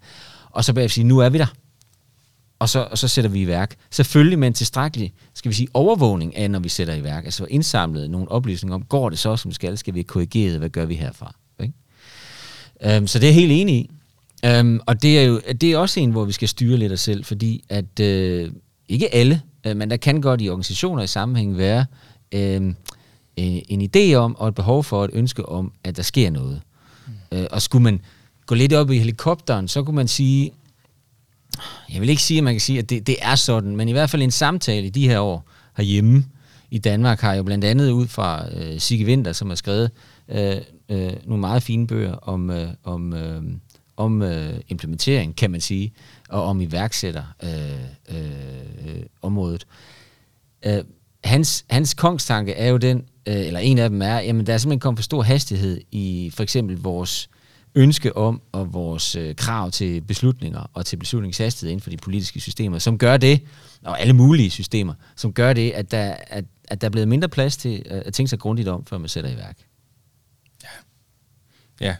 Og 0.50 0.64
så 0.64 0.72
bagefter 0.72 0.94
sige, 0.94 1.04
nu 1.04 1.18
er 1.18 1.28
vi 1.28 1.38
der. 1.38 1.46
Og 2.58 2.68
så, 2.68 2.88
og 2.90 2.98
så 2.98 3.08
sætter 3.08 3.30
vi 3.30 3.40
i 3.40 3.46
værk. 3.46 3.76
Selvfølgelig 3.90 4.38
med 4.38 4.48
en 4.48 4.54
tilstrækkelig, 4.54 5.12
skal 5.34 5.48
vi 5.48 5.54
sige, 5.54 5.68
overvågning 5.74 6.36
af, 6.36 6.50
når 6.50 6.58
vi 6.58 6.68
sætter 6.68 6.94
i 6.94 7.04
værk. 7.04 7.24
Altså 7.24 7.46
indsamlet 7.50 8.10
nogle 8.10 8.30
oplysninger 8.30 8.74
om, 8.74 8.82
går 8.82 9.10
det 9.10 9.18
så, 9.18 9.36
som 9.36 9.52
skal? 9.52 9.78
Skal 9.78 9.94
vi 9.94 10.02
korrigere 10.02 10.50
det? 10.50 10.58
Hvad 10.58 10.68
gør 10.68 10.84
vi 10.84 10.94
herfra? 10.94 11.34
Ikke? 11.60 11.74
Um, 12.98 13.06
så 13.06 13.18
det 13.18 13.26
er 13.26 13.28
jeg 13.28 13.34
helt 13.34 13.52
enig 13.52 13.74
i. 13.74 13.90
Um, 14.60 14.80
og 14.86 15.02
det 15.02 15.18
er 15.18 15.22
jo 15.22 15.40
det 15.60 15.72
er 15.72 15.78
også 15.78 16.00
en, 16.00 16.10
hvor 16.10 16.24
vi 16.24 16.32
skal 16.32 16.48
styre 16.48 16.76
lidt 16.76 16.92
os 16.92 17.00
selv, 17.00 17.24
fordi 17.24 17.64
at 17.68 18.00
uh, 18.00 18.52
ikke 18.88 19.14
alle, 19.14 19.40
uh, 19.68 19.76
men 19.76 19.90
der 19.90 19.96
kan 19.96 20.20
godt 20.20 20.42
i 20.42 20.48
organisationer 20.48 21.02
i 21.02 21.06
sammenhæng 21.06 21.58
være 21.58 21.86
uh, 22.34 22.40
en, 22.40 22.76
en 23.36 23.90
idé 23.96 24.14
om 24.14 24.36
og 24.36 24.48
et 24.48 24.54
behov 24.54 24.84
for 24.84 25.04
et 25.04 25.10
ønske 25.12 25.48
om, 25.48 25.72
at 25.84 25.96
der 25.96 26.02
sker 26.02 26.30
noget. 26.30 26.60
Mm. 27.06 27.38
Uh, 27.38 27.44
og 27.50 27.62
skulle 27.62 27.82
man 27.82 28.00
gå 28.46 28.54
lidt 28.54 28.72
op 28.72 28.90
i 28.90 28.98
helikopteren, 28.98 29.68
så 29.68 29.82
kunne 29.82 29.96
man 29.96 30.08
sige, 30.08 30.52
jeg 31.92 32.00
vil 32.00 32.08
ikke 32.08 32.22
sige, 32.22 32.38
at 32.38 32.44
man 32.44 32.54
kan 32.54 32.60
sige, 32.60 32.78
at 32.78 32.90
det, 32.90 33.06
det 33.06 33.16
er 33.20 33.34
sådan, 33.34 33.76
men 33.76 33.88
i 33.88 33.92
hvert 33.92 34.10
fald 34.10 34.22
en 34.22 34.30
samtale 34.30 34.86
i 34.86 34.90
de 34.90 35.08
her 35.08 35.20
år 35.20 35.44
herhjemme 35.76 36.24
i 36.70 36.78
Danmark 36.78 37.20
har 37.20 37.34
jo 37.34 37.42
blandt 37.42 37.64
andet 37.64 37.90
ud 37.90 38.06
fra 38.06 38.44
øh, 38.52 38.80
Sigge 38.80 39.06
Winter, 39.06 39.32
som 39.32 39.48
har 39.48 39.56
skrevet 39.56 39.90
øh, 40.28 40.56
øh, 40.88 41.12
nogle 41.24 41.40
meget 41.40 41.62
fine 41.62 41.86
bøger 41.86 42.14
om, 42.14 42.50
øh, 42.50 42.68
om, 42.84 43.12
øh, 43.14 43.42
om 43.96 44.22
øh, 44.22 44.54
implementering, 44.68 45.36
kan 45.36 45.50
man 45.50 45.60
sige, 45.60 45.92
og 46.28 46.44
om 46.44 46.60
iværksætter 46.60 47.22
Øh, 47.42 48.16
øh, 48.16 49.02
området. 49.22 49.66
Uh, 50.66 50.72
hans, 51.24 51.64
hans 51.70 51.94
kongstanke 51.94 52.52
er 52.52 52.68
jo 52.68 52.76
den, 52.76 53.04
øh, 53.26 53.46
eller 53.46 53.60
en 53.60 53.78
af 53.78 53.90
dem 53.90 54.02
er, 54.02 54.18
jamen 54.18 54.46
der 54.46 54.54
er 54.54 54.58
simpelthen 54.58 54.80
kommet 54.80 54.98
for 54.98 55.02
stor 55.02 55.22
hastighed 55.22 55.80
i 55.90 56.30
for 56.34 56.42
eksempel 56.42 56.78
vores 56.78 57.28
ønske 57.76 58.16
om 58.16 58.42
og 58.52 58.72
vores 58.72 59.16
øh, 59.16 59.36
krav 59.36 59.70
til 59.70 60.00
beslutninger 60.00 60.70
og 60.74 60.86
til 60.86 60.96
beslutningshastighed 60.96 61.72
inden 61.72 61.82
for 61.82 61.90
de 61.90 61.96
politiske 61.96 62.40
systemer, 62.40 62.78
som 62.78 62.98
gør 62.98 63.16
det, 63.16 63.40
og 63.82 64.00
alle 64.00 64.12
mulige 64.12 64.50
systemer, 64.50 64.94
som 65.16 65.32
gør 65.32 65.52
det, 65.52 65.70
at 65.70 65.90
der, 65.90 66.16
at, 66.26 66.44
at 66.64 66.80
der 66.80 66.86
er 66.86 66.90
blevet 66.90 67.08
mindre 67.08 67.28
plads 67.28 67.56
til 67.56 67.82
øh, 67.86 68.02
at 68.04 68.14
tænke 68.14 68.30
sig 68.30 68.38
grundigt 68.38 68.68
om, 68.68 68.86
før 68.86 68.98
man 68.98 69.08
sætter 69.08 69.30
i 69.30 69.36
værk. 69.36 69.58
Ja. 70.62 70.68
Ja. 71.86 71.96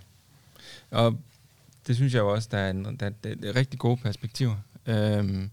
Og 0.91 1.19
det 1.87 1.97
synes 1.97 2.15
jeg 2.15 2.21
jo 2.21 2.33
også, 2.33 2.49
der 2.53 2.59
er, 2.59 2.71
en, 2.71 2.85
der, 2.85 3.11
der 3.11 3.35
er 3.43 3.57
rigtig 3.57 3.79
gode 3.79 3.97
perspektiver. 3.97 4.57
Øhm, 4.87 5.51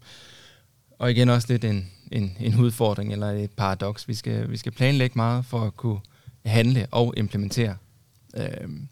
og 1.00 1.12
igen 1.12 1.30
også 1.30 1.48
lidt 1.50 1.63
en, 1.63 1.92
en, 2.12 2.38
en 2.39 2.60
udfordring 2.60 3.13
eller 3.13 3.27
et 3.27 3.51
paradoks. 3.51 4.08
Vi 4.08 4.13
skal, 4.13 4.51
vi 4.51 4.58
skal 4.58 4.72
planlægge 4.72 5.13
meget 5.15 5.46
for 5.46 5.62
at 5.62 5.77
kunne 5.77 6.00
handle 6.46 6.88
og 6.92 7.13
implementere. 7.18 7.77
Øhm, 8.38 8.88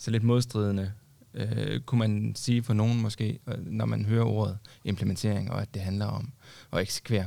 så 0.00 0.10
lidt 0.10 0.22
modstridende, 0.22 0.92
øh, 1.34 1.80
kunne 1.80 1.98
man 1.98 2.32
sige 2.36 2.62
for 2.62 2.74
nogen 2.74 3.00
måske, 3.00 3.38
øh, 3.46 3.66
når 3.66 3.86
man 3.86 4.04
hører 4.04 4.24
ordet 4.24 4.58
implementering, 4.84 5.50
og 5.50 5.62
at 5.62 5.74
det 5.74 5.82
handler 5.82 6.06
om 6.06 6.32
at 6.72 6.80
eksekvere, 6.80 7.26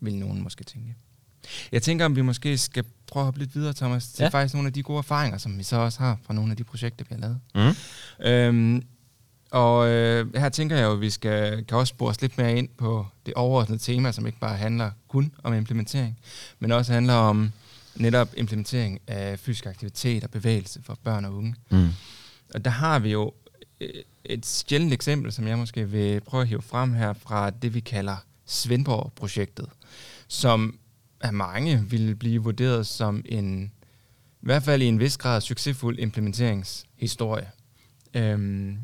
vil 0.00 0.16
nogen 0.16 0.42
måske 0.42 0.64
tænke. 0.64 0.94
Jeg 1.72 1.82
tænker, 1.82 2.04
om 2.04 2.16
vi 2.16 2.22
måske 2.22 2.58
skal 2.58 2.84
prøve 3.06 3.22
at 3.22 3.24
hoppe 3.24 3.40
lidt 3.40 3.54
videre, 3.54 3.72
Thomas, 3.72 4.08
til 4.08 4.22
ja. 4.22 4.28
faktisk 4.28 4.54
nogle 4.54 4.66
af 4.66 4.72
de 4.72 4.82
gode 4.82 4.98
erfaringer, 4.98 5.38
som 5.38 5.58
vi 5.58 5.62
så 5.62 5.76
også 5.76 5.98
har 5.98 6.18
fra 6.22 6.34
nogle 6.34 6.50
af 6.50 6.56
de 6.56 6.64
projekter, 6.64 7.04
vi 7.08 7.14
har 7.14 7.20
lavet. 7.20 7.40
Mm. 7.54 8.26
Øhm, 8.26 8.82
og 9.50 9.88
øh, 9.88 10.34
her 10.36 10.48
tænker 10.48 10.76
jeg 10.76 10.84
jo, 10.84 10.92
at 10.92 11.00
vi 11.00 11.10
skal, 11.10 11.64
kan 11.64 11.78
også 11.78 11.90
spore 11.90 12.14
lidt 12.20 12.38
mere 12.38 12.56
ind 12.56 12.68
på 12.68 13.06
det 13.26 13.34
overordnede 13.34 13.78
tema, 13.78 14.12
som 14.12 14.26
ikke 14.26 14.38
bare 14.38 14.56
handler 14.56 14.90
kun 15.08 15.34
om 15.42 15.54
implementering, 15.54 16.18
men 16.58 16.72
også 16.72 16.92
handler 16.92 17.14
om 17.14 17.52
netop 18.00 18.28
implementering 18.36 19.00
af 19.06 19.38
fysisk 19.38 19.66
aktivitet 19.66 20.24
og 20.24 20.30
bevægelse 20.30 20.82
for 20.82 20.98
børn 21.04 21.24
og 21.24 21.34
unge. 21.34 21.54
Mm. 21.70 21.88
Og 22.54 22.64
der 22.64 22.70
har 22.70 22.98
vi 22.98 23.12
jo 23.12 23.32
øh, 23.80 23.90
et 24.24 24.46
sjældent 24.46 24.92
eksempel, 24.92 25.32
som 25.32 25.46
jeg 25.46 25.58
måske 25.58 25.88
vil 25.88 26.20
prøve 26.20 26.40
at 26.40 26.48
hive 26.48 26.62
frem 26.62 26.92
her 26.94 27.12
fra 27.12 27.50
det, 27.50 27.74
vi 27.74 27.80
kalder 27.80 28.16
Svendborg-projektet, 28.46 29.66
som 30.28 30.78
af 31.20 31.32
mange 31.32 31.84
vil 31.88 32.16
blive 32.16 32.42
vurderet 32.42 32.86
som 32.86 33.22
en, 33.24 33.72
i 34.42 34.46
hvert 34.46 34.62
fald 34.62 34.82
i 34.82 34.86
en 34.86 35.00
vis 35.00 35.16
grad, 35.16 35.40
succesfuld 35.40 35.98
implementeringshistorie. 35.98 37.50
Øhm, 38.14 38.78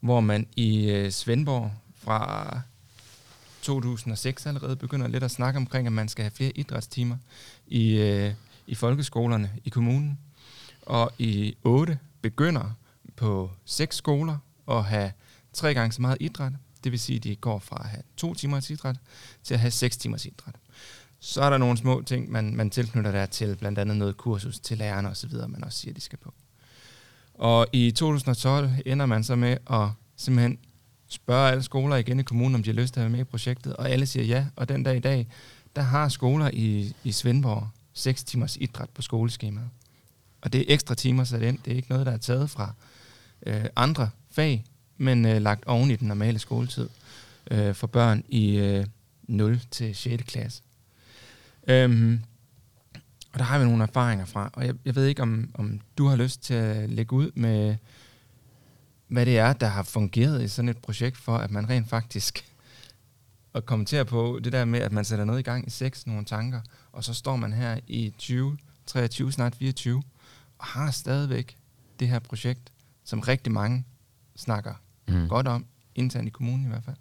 hvor 0.00 0.20
man 0.20 0.46
i 0.56 0.90
øh, 0.90 1.10
Svendborg 1.10 1.72
fra 1.96 2.60
2006 3.62 4.46
allerede 4.46 4.76
begynder 4.76 5.08
lidt 5.08 5.24
at 5.24 5.30
snakke 5.30 5.56
omkring, 5.56 5.86
at 5.86 5.92
man 5.92 6.08
skal 6.08 6.22
have 6.22 6.30
flere 6.30 6.52
idrætstimer 6.54 7.16
i, 7.66 7.96
øh, 7.96 8.34
i 8.66 8.74
folkeskolerne 8.74 9.50
i 9.64 9.68
kommunen. 9.68 10.18
Og 10.82 11.12
i 11.18 11.54
8 11.64 11.98
begynder 12.22 12.76
på 13.16 13.50
seks 13.64 13.96
skoler 13.96 14.38
at 14.68 14.84
have 14.84 15.12
tre 15.52 15.74
gange 15.74 15.92
så 15.92 16.02
meget 16.02 16.16
idræt. 16.20 16.52
Det 16.84 16.92
vil 16.92 17.00
sige, 17.00 17.16
at 17.16 17.24
de 17.24 17.36
går 17.36 17.58
fra 17.58 17.80
at 17.84 17.90
have 17.90 18.02
to 18.16 18.34
timers 18.34 18.70
idræt 18.70 18.96
til 19.42 19.54
at 19.54 19.60
have 19.60 19.70
seks 19.70 19.96
timers 19.96 20.26
idræt. 20.26 20.54
Så 21.20 21.42
er 21.42 21.50
der 21.50 21.58
nogle 21.58 21.76
små 21.76 22.02
ting, 22.06 22.30
man, 22.30 22.56
man 22.56 22.70
tilknytter 22.70 23.12
der 23.12 23.26
til, 23.26 23.56
blandt 23.56 23.78
andet 23.78 23.96
noget 23.96 24.16
kursus 24.16 24.60
til 24.60 24.78
lærerne 24.78 25.08
osv., 25.08 25.30
man 25.48 25.64
også 25.64 25.78
siger, 25.78 25.94
de 25.94 26.00
skal 26.00 26.18
på. 26.18 26.34
Og 27.34 27.66
i 27.72 27.90
2012 27.90 28.70
ender 28.86 29.06
man 29.06 29.24
så 29.24 29.36
med 29.36 29.56
at 29.70 29.88
simpelthen 30.16 30.58
spørger 31.12 31.50
alle 31.50 31.62
skoler 31.62 31.96
igen 31.96 32.20
i 32.20 32.22
kommunen, 32.22 32.54
om 32.54 32.62
de 32.62 32.70
har 32.70 32.74
lyst 32.74 32.94
til 32.94 33.00
at 33.00 33.04
være 33.04 33.10
med 33.10 33.20
i 33.20 33.24
projektet, 33.24 33.76
og 33.76 33.90
alle 33.90 34.06
siger 34.06 34.24
ja. 34.24 34.46
Og 34.56 34.68
den 34.68 34.82
dag 34.82 34.96
i 34.96 35.00
dag, 35.00 35.26
der 35.76 35.82
har 35.82 36.08
skoler 36.08 36.50
i, 36.52 36.94
i 37.04 37.12
Svendborg 37.12 37.68
6 37.92 38.24
timers 38.24 38.56
idræt 38.56 38.90
på 38.90 39.02
skoleskemaet. 39.02 39.68
Og 40.40 40.52
det 40.52 40.60
er 40.60 40.64
ekstra 40.74 40.94
timer 40.94 41.24
sat 41.24 41.42
ind. 41.42 41.58
Det 41.64 41.72
er 41.72 41.76
ikke 41.76 41.90
noget, 41.90 42.06
der 42.06 42.12
er 42.12 42.16
taget 42.16 42.50
fra 42.50 42.74
øh, 43.46 43.64
andre 43.76 44.10
fag, 44.30 44.64
men 44.96 45.26
øh, 45.26 45.42
lagt 45.42 45.64
oven 45.64 45.90
i 45.90 45.96
den 45.96 46.08
normale 46.08 46.38
skoletid 46.38 46.88
øh, 47.50 47.74
for 47.74 47.86
børn 47.86 48.24
i 48.28 48.56
øh, 48.56 48.86
0 49.22 49.60
til 49.70 49.94
6. 49.94 50.22
klasse. 50.22 50.62
Øhm, 51.68 52.20
og 53.32 53.38
der 53.38 53.44
har 53.44 53.58
vi 53.58 53.64
nogle 53.64 53.82
erfaringer 53.82 54.24
fra, 54.24 54.50
og 54.52 54.66
jeg, 54.66 54.74
jeg 54.84 54.94
ved 54.94 55.06
ikke, 55.06 55.22
om, 55.22 55.50
om 55.54 55.80
du 55.98 56.06
har 56.06 56.16
lyst 56.16 56.42
til 56.42 56.54
at 56.54 56.90
lægge 56.90 57.12
ud 57.12 57.30
med 57.34 57.76
hvad 59.12 59.26
det 59.26 59.38
er, 59.38 59.52
der 59.52 59.66
har 59.66 59.82
fungeret 59.82 60.42
i 60.42 60.48
sådan 60.48 60.68
et 60.68 60.78
projekt, 60.78 61.16
for 61.16 61.36
at 61.36 61.50
man 61.50 61.70
rent 61.70 61.88
faktisk 61.88 62.44
at 63.54 63.66
kommentere 63.66 64.04
på 64.04 64.40
det 64.44 64.52
der 64.52 64.64
med, 64.64 64.80
at 64.80 64.92
man 64.92 65.04
sætter 65.04 65.24
noget 65.24 65.40
i 65.40 65.42
gang 65.42 65.66
i 65.66 65.70
seks, 65.70 66.06
nogle 66.06 66.24
tanker, 66.24 66.60
og 66.92 67.04
så 67.04 67.14
står 67.14 67.36
man 67.36 67.52
her 67.52 67.78
i 67.86 68.12
20, 68.18 68.58
23, 68.86 69.32
snart 69.32 69.54
24, 69.54 70.02
og 70.58 70.66
har 70.66 70.90
stadigvæk 70.90 71.56
det 72.00 72.08
her 72.08 72.18
projekt, 72.18 72.72
som 73.04 73.20
rigtig 73.20 73.52
mange 73.52 73.84
snakker 74.36 74.74
mm. 75.08 75.28
godt 75.28 75.48
om, 75.48 75.66
internt 75.94 76.26
i 76.26 76.30
kommunen 76.30 76.64
i 76.64 76.68
hvert 76.68 76.84
fald. 76.84 76.96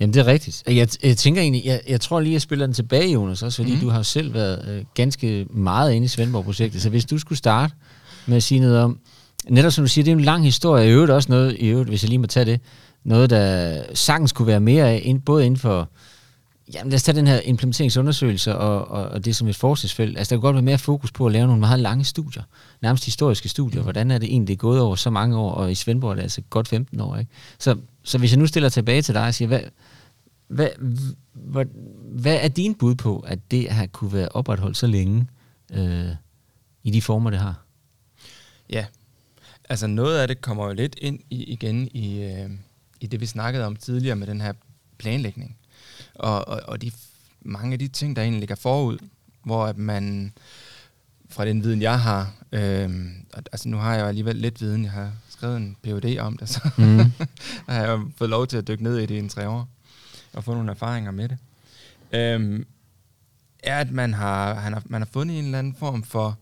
Jamen, 0.00 0.14
det 0.14 0.20
er 0.20 0.26
rigtigt. 0.26 0.62
Jeg, 0.66 0.88
jeg 1.02 1.16
tænker 1.16 1.42
egentlig, 1.42 1.64
jeg, 1.64 1.80
jeg 1.88 2.00
tror 2.00 2.20
lige, 2.20 2.32
jeg 2.32 2.42
spiller 2.42 2.66
den 2.66 2.74
tilbage, 2.74 3.12
Jonas, 3.12 3.42
også 3.42 3.62
fordi 3.62 3.74
mm. 3.74 3.80
du 3.80 3.88
har 3.88 4.02
selv 4.02 4.34
været 4.34 4.68
øh, 4.68 4.84
ganske 4.94 5.46
meget 5.50 5.92
inde 5.92 6.04
i 6.04 6.08
Svendborg-projektet. 6.08 6.82
Så 6.82 6.90
hvis 6.90 7.04
du 7.04 7.18
skulle 7.18 7.38
starte 7.38 7.74
med 8.26 8.36
at 8.36 8.42
sige 8.42 8.60
noget 8.60 8.78
om, 8.78 9.00
netop 9.48 9.72
som 9.72 9.84
du 9.84 9.88
siger, 9.88 10.04
det 10.04 10.12
er 10.12 10.16
en 10.16 10.20
lang 10.20 10.44
historie. 10.44 10.88
I 10.88 10.90
øvrigt 10.90 11.12
også 11.12 11.28
noget, 11.28 11.56
i 11.58 11.68
øvrigt, 11.68 11.88
hvis 11.88 12.02
jeg 12.02 12.08
lige 12.08 12.18
må 12.18 12.26
tage 12.26 12.44
det, 12.46 12.60
noget, 13.04 13.30
der 13.30 13.82
sagtens 13.94 14.32
kunne 14.32 14.46
være 14.46 14.60
mere 14.60 14.90
af, 14.90 15.16
både 15.24 15.46
inden 15.46 15.60
for, 15.60 15.88
jamen 16.74 16.90
lad 16.90 16.96
os 16.96 17.02
tage 17.02 17.16
den 17.16 17.26
her 17.26 17.40
implementeringsundersøgelse 17.40 18.56
og, 18.56 18.88
og, 18.88 19.08
og 19.08 19.24
det 19.24 19.36
som 19.36 19.48
et 19.48 19.56
forskningsfelt. 19.56 20.18
Altså 20.18 20.34
der 20.34 20.40
kunne 20.40 20.48
godt 20.48 20.54
være 20.54 20.62
mere 20.62 20.78
fokus 20.78 21.12
på 21.12 21.26
at 21.26 21.32
lave 21.32 21.46
nogle 21.46 21.60
meget 21.60 21.80
lange 21.80 22.04
studier, 22.04 22.42
nærmest 22.82 23.04
historiske 23.04 23.48
studier. 23.48 23.82
Hvordan 23.82 24.10
er 24.10 24.18
det 24.18 24.28
egentlig 24.28 24.58
gået 24.58 24.80
over 24.80 24.96
så 24.96 25.10
mange 25.10 25.36
år, 25.36 25.50
og 25.50 25.72
i 25.72 25.74
Svendborg 25.74 26.10
er 26.10 26.14
det 26.14 26.22
altså 26.22 26.40
godt 26.50 26.68
15 26.68 27.00
år. 27.00 27.16
Ikke? 27.16 27.30
Så, 27.58 27.76
så 28.02 28.18
hvis 28.18 28.32
jeg 28.32 28.38
nu 28.38 28.46
stiller 28.46 28.68
tilbage 28.68 29.02
til 29.02 29.14
dig 29.14 29.26
og 29.26 29.34
siger, 29.34 29.48
hvad, 29.48 29.60
hvad, 30.48 30.68
hvad, 31.32 31.64
hvad 32.12 32.38
er 32.40 32.48
din 32.48 32.74
bud 32.74 32.94
på, 32.94 33.18
at 33.18 33.38
det 33.50 33.70
har 33.70 33.86
kunne 33.86 34.12
være 34.12 34.28
opretholdt 34.28 34.76
så 34.76 34.86
længe 34.86 35.26
øh, 35.72 36.08
i 36.82 36.90
de 36.90 37.02
former, 37.02 37.30
det 37.30 37.38
har? 37.38 37.64
Ja, 38.70 38.84
Altså 39.70 39.86
noget 39.86 40.18
af 40.18 40.28
det 40.28 40.40
kommer 40.40 40.66
jo 40.66 40.72
lidt 40.72 40.96
ind 40.98 41.20
i, 41.30 41.44
igen 41.44 41.88
i, 41.94 42.22
øh, 42.22 42.50
i 43.00 43.06
det, 43.06 43.20
vi 43.20 43.26
snakkede 43.26 43.66
om 43.66 43.76
tidligere 43.76 44.16
med 44.16 44.26
den 44.26 44.40
her 44.40 44.52
planlægning. 44.98 45.56
Og, 46.14 46.48
og, 46.48 46.60
og 46.64 46.82
de, 46.82 46.92
mange 47.40 47.72
af 47.72 47.78
de 47.78 47.88
ting, 47.88 48.16
der 48.16 48.22
egentlig 48.22 48.40
ligger 48.40 48.54
forud, 48.54 48.98
hvor 49.44 49.66
at 49.66 49.78
man 49.78 50.32
fra 51.28 51.44
den 51.44 51.62
viden, 51.62 51.82
jeg 51.82 52.00
har, 52.00 52.34
øh, 52.52 52.90
altså 53.52 53.68
nu 53.68 53.76
har 53.76 53.94
jeg 53.94 54.02
jo 54.02 54.06
alligevel 54.06 54.36
lidt 54.36 54.60
viden, 54.60 54.84
jeg 54.84 54.92
har 54.92 55.12
skrevet 55.28 55.56
en 55.56 55.76
PhD 55.82 56.18
om 56.18 56.36
det, 56.36 56.48
så 56.48 56.70
mm. 56.78 56.98
har 57.68 57.84
jeg 57.84 58.00
fået 58.16 58.30
lov 58.30 58.46
til 58.46 58.56
at 58.56 58.68
dykke 58.68 58.82
ned 58.82 58.98
i 58.98 59.06
det 59.06 59.14
i 59.14 59.18
en 59.18 59.28
tre 59.28 59.48
år, 59.48 59.68
og 60.32 60.44
få 60.44 60.54
nogle 60.54 60.70
erfaringer 60.70 61.10
med 61.10 61.28
det. 61.28 61.38
Øh, 62.12 62.64
er, 63.62 63.78
at 63.78 63.90
man 63.90 64.14
har, 64.14 64.54
han 64.54 64.72
har, 64.72 64.82
man 64.86 65.00
har 65.00 65.08
fundet 65.12 65.38
en 65.38 65.44
eller 65.44 65.58
anden 65.58 65.74
form 65.78 66.02
for 66.02 66.38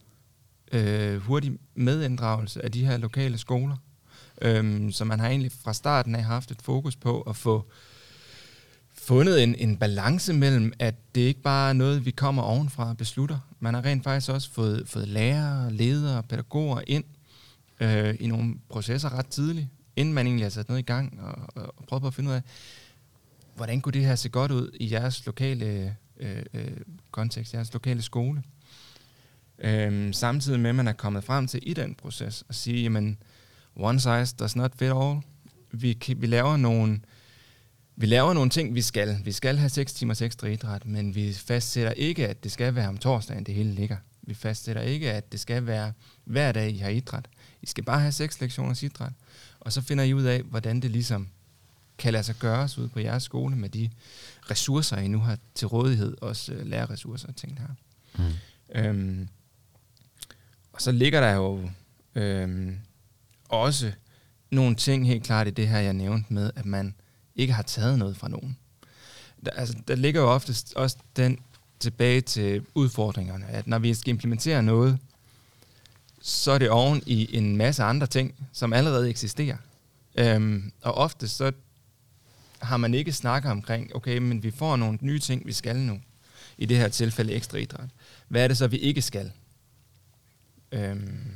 øh, 0.73 1.17
hurtig 1.17 1.59
medinddragelse 1.75 2.65
af 2.65 2.73
de 2.73 2.87
her 2.87 2.97
lokale 2.97 3.39
skoler. 3.39 3.77
Øhm, 4.43 4.93
så 4.93 5.05
man 5.05 5.21
har 5.21 5.29
egentlig 5.29 5.53
fra 5.53 5.73
starten 5.73 6.15
af 6.15 6.25
haft 6.25 6.51
et 6.51 6.63
fokus 6.63 6.97
på 6.97 7.21
at 7.21 7.37
få 7.37 7.65
fundet 8.95 9.43
en, 9.43 9.55
en 9.55 9.77
balance 9.77 10.33
mellem, 10.33 10.73
at 10.79 10.95
det 11.15 11.21
ikke 11.21 11.43
bare 11.43 11.69
er 11.69 11.73
noget, 11.73 12.07
vi 12.07 12.11
kommer 12.11 12.43
ovenfra 12.43 12.89
og 12.89 12.97
beslutter. 12.97 13.39
Man 13.61 13.75
har 13.75 13.85
rent 13.85 14.05
faktisk 14.05 14.31
også 14.31 14.51
fået, 14.51 14.89
fået 14.89 15.09
lærere, 15.09 15.73
ledere, 15.73 16.23
pædagoger 16.23 16.81
ind 16.87 17.05
øh, 17.81 18.15
i 18.21 18.27
nogle 18.27 18.55
processer 18.69 19.19
ret 19.19 19.27
tidligt, 19.27 19.67
inden 19.97 20.15
man 20.15 20.27
egentlig 20.27 20.45
har 20.45 20.51
sat 20.51 20.69
noget 20.69 20.83
i 20.83 20.87
gang, 20.87 21.21
og, 21.21 21.65
og 21.77 21.85
prøvet 21.89 22.03
på 22.03 22.07
at 22.07 22.15
finde 22.15 22.31
ud 22.31 22.35
af, 22.35 22.43
hvordan 23.57 23.81
kunne 23.81 23.93
det 23.93 24.05
her 24.05 24.15
se 24.15 24.29
godt 24.29 24.53
ud 24.53 24.71
i 24.81 24.93
jeres 24.93 25.27
lokale 25.27 25.97
øh, 26.21 26.43
øh, 26.55 26.77
kontekst, 27.11 27.55
jeres 27.55 27.73
lokale 27.73 28.03
skole. 28.03 28.43
Øh, 29.59 30.15
samtidig 30.15 30.61
med, 30.61 30.71
at 30.71 30.77
man 30.77 30.89
er 30.89 30.93
kommet 30.93 31.25
frem 31.25 31.47
til 31.47 31.61
i 31.63 31.75
den 31.75 31.95
proces, 31.95 32.45
at 32.49 32.55
sige, 32.55 32.83
jamen, 32.83 33.19
one 33.77 34.01
size 34.01 34.37
does 34.39 34.57
not 34.57 34.73
fit 34.77 34.93
all. 34.97 35.21
Vi, 35.73 35.99
vi 36.17 36.27
laver 36.27 36.57
nogle 36.57 37.01
vi 38.01 38.07
laver 38.07 38.33
nogle 38.33 38.51
ting, 38.51 38.75
vi 38.75 38.83
skal. 38.83 39.19
Vi 39.25 39.33
skal 39.33 39.57
have 39.57 39.69
6 39.69 39.93
timers 39.93 40.23
ekstra 40.23 40.47
idræt, 40.47 40.87
men 40.87 41.15
vi 41.15 41.33
fastsætter 41.33 41.93
ikke, 41.93 42.29
at 42.29 42.45
det 42.45 42.53
skal 42.53 42.75
være 42.75 42.89
om 42.89 42.99
torsdagen, 42.99 43.45
det 43.45 43.55
hele 43.55 43.73
ligger. 43.73 43.97
Vi 44.23 44.35
fastsætter 44.35 44.83
ikke, 44.83 45.13
at 45.13 45.33
det 45.33 45.41
skal 45.41 45.67
være 45.67 45.93
hver 46.25 46.53
dag, 46.53 46.71
I 46.71 46.79
har 46.79 46.89
idræt. 46.89 47.29
I 47.63 47.67
skal 47.67 47.85
bare 47.85 48.01
have 48.01 48.13
seks 48.13 48.41
lektioner 48.41 48.85
idræt. 48.85 49.13
Og 49.61 49.73
så 49.73 49.83
finder 49.83 50.05
I 50.05 50.15
ud 50.15 50.23
af, 50.23 50.43
hvordan 50.43 50.81
det 50.81 50.91
ligesom 50.91 51.29
kan 51.99 52.13
lade 52.13 52.25
sig 52.25 52.35
gøres 52.35 52.79
ud 52.79 52.89
på 52.89 53.01
jeres 53.01 53.23
skole 53.23 53.57
med 53.57 53.69
de 53.69 53.91
ressourcer, 54.51 54.97
I 54.97 55.09
nu 55.09 55.19
har 55.19 55.39
til 55.55 55.67
rådighed, 55.67 56.17
også 56.21 56.53
uh, 56.53 56.67
lærerressourcer 56.67 57.29
og 57.29 57.37
ting 57.37 57.59
her. 57.59 57.69
Mm. 58.19 58.35
Øhm, 58.75 59.29
og 60.79 60.83
så 60.83 60.93
ligger 60.93 61.21
der 61.21 61.33
jo 61.33 61.71
øh, 62.15 62.73
også 63.49 63.93
nogle 64.51 64.77
ting 64.77 65.07
helt 65.07 65.25
klart 65.25 65.49
i 65.49 65.51
det 65.51 65.69
her, 65.69 65.79
jeg 65.79 65.93
nævnte 65.93 66.33
med, 66.33 66.51
at 66.57 66.67
man 66.67 66.95
ikke 67.37 67.53
har 67.53 67.63
taget 67.63 67.99
noget 67.99 68.17
fra 68.17 68.29
nogen. 68.29 68.57
Der, 69.45 69.51
altså, 69.51 69.77
der 69.89 69.95
ligger 69.95 70.21
jo 70.21 70.33
oftest 70.33 70.75
også 70.77 70.97
den 71.17 71.39
tilbage 71.81 72.21
til 72.21 72.67
udfordringerne, 72.75 73.47
at 73.47 73.67
når 73.67 73.79
vi 73.79 73.95
skal 73.95 74.11
implementere 74.11 74.63
noget, 74.63 74.99
så 76.21 76.51
er 76.51 76.59
det 76.59 76.71
oven 76.71 77.03
i 77.07 77.37
en 77.37 77.57
masse 77.57 77.83
andre 77.83 78.07
ting, 78.07 78.49
som 78.53 78.73
allerede 78.73 79.11
eksisterer. 79.11 79.57
Øhm, 80.15 80.73
og 80.83 80.95
ofte 80.95 81.29
så 81.29 81.53
har 82.59 82.77
man 82.77 82.95
ikke 82.95 83.13
snakket 83.13 83.51
omkring, 83.51 83.97
okay, 83.97 84.19
men 84.19 84.43
vi 84.43 84.51
får 84.51 84.77
nogle 84.77 84.99
nye 85.01 85.19
ting, 85.19 85.47
vi 85.47 85.53
skal 85.53 85.77
nu. 85.77 86.01
I 86.59 86.67
det 86.67 86.77
her 86.77 86.89
tilfælde 86.89 87.33
ekstra 87.33 87.59
idræt. 87.59 87.91
Hvad 88.29 88.45
er 88.45 88.49
det 88.49 88.57
så, 88.57 88.67
vi 88.67 88.77
ikke 88.77 89.03
skal? 89.03 89.33
Øhm, 90.73 91.31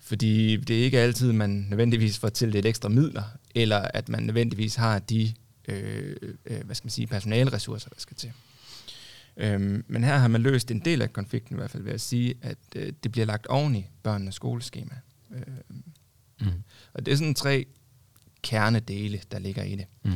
fordi 0.00 0.56
det 0.56 0.80
er 0.80 0.84
ikke 0.84 0.98
altid, 0.98 1.32
man 1.32 1.66
nødvendigvis 1.70 2.18
får 2.18 2.28
til 2.28 2.48
lidt 2.48 2.66
ekstra 2.66 2.88
midler, 2.88 3.22
eller 3.54 3.78
at 3.78 4.08
man 4.08 4.22
nødvendigvis 4.22 4.74
har 4.74 4.98
de 4.98 5.34
øh, 5.68 6.16
øh, 6.46 6.64
hvad 6.64 6.74
skal 6.74 6.86
man 6.86 6.90
sige, 6.90 7.06
personalressourcer, 7.06 7.88
der 7.88 8.00
skal 8.00 8.16
til. 8.16 8.32
Øhm, 9.36 9.84
men 9.88 10.04
her 10.04 10.16
har 10.16 10.28
man 10.28 10.42
løst 10.42 10.70
en 10.70 10.80
del 10.80 11.02
af 11.02 11.12
konflikten 11.12 11.56
i 11.56 11.58
hvert 11.58 11.70
fald 11.70 11.82
ved 11.82 11.92
at 11.92 12.00
sige, 12.00 12.34
at 12.42 12.58
øh, 12.76 12.92
det 13.02 13.12
bliver 13.12 13.26
lagt 13.26 13.46
oven 13.46 13.76
i 13.76 13.86
børnenes 14.02 14.34
skoleskema. 14.34 14.94
Øh, 15.34 15.42
mm. 16.40 16.46
Og 16.94 17.06
det 17.06 17.12
er 17.12 17.16
sådan 17.16 17.34
tre 17.34 17.66
kernedele, 18.42 19.20
der 19.32 19.38
ligger 19.38 19.62
i 19.62 19.76
det. 19.76 19.86
Mm. 20.02 20.10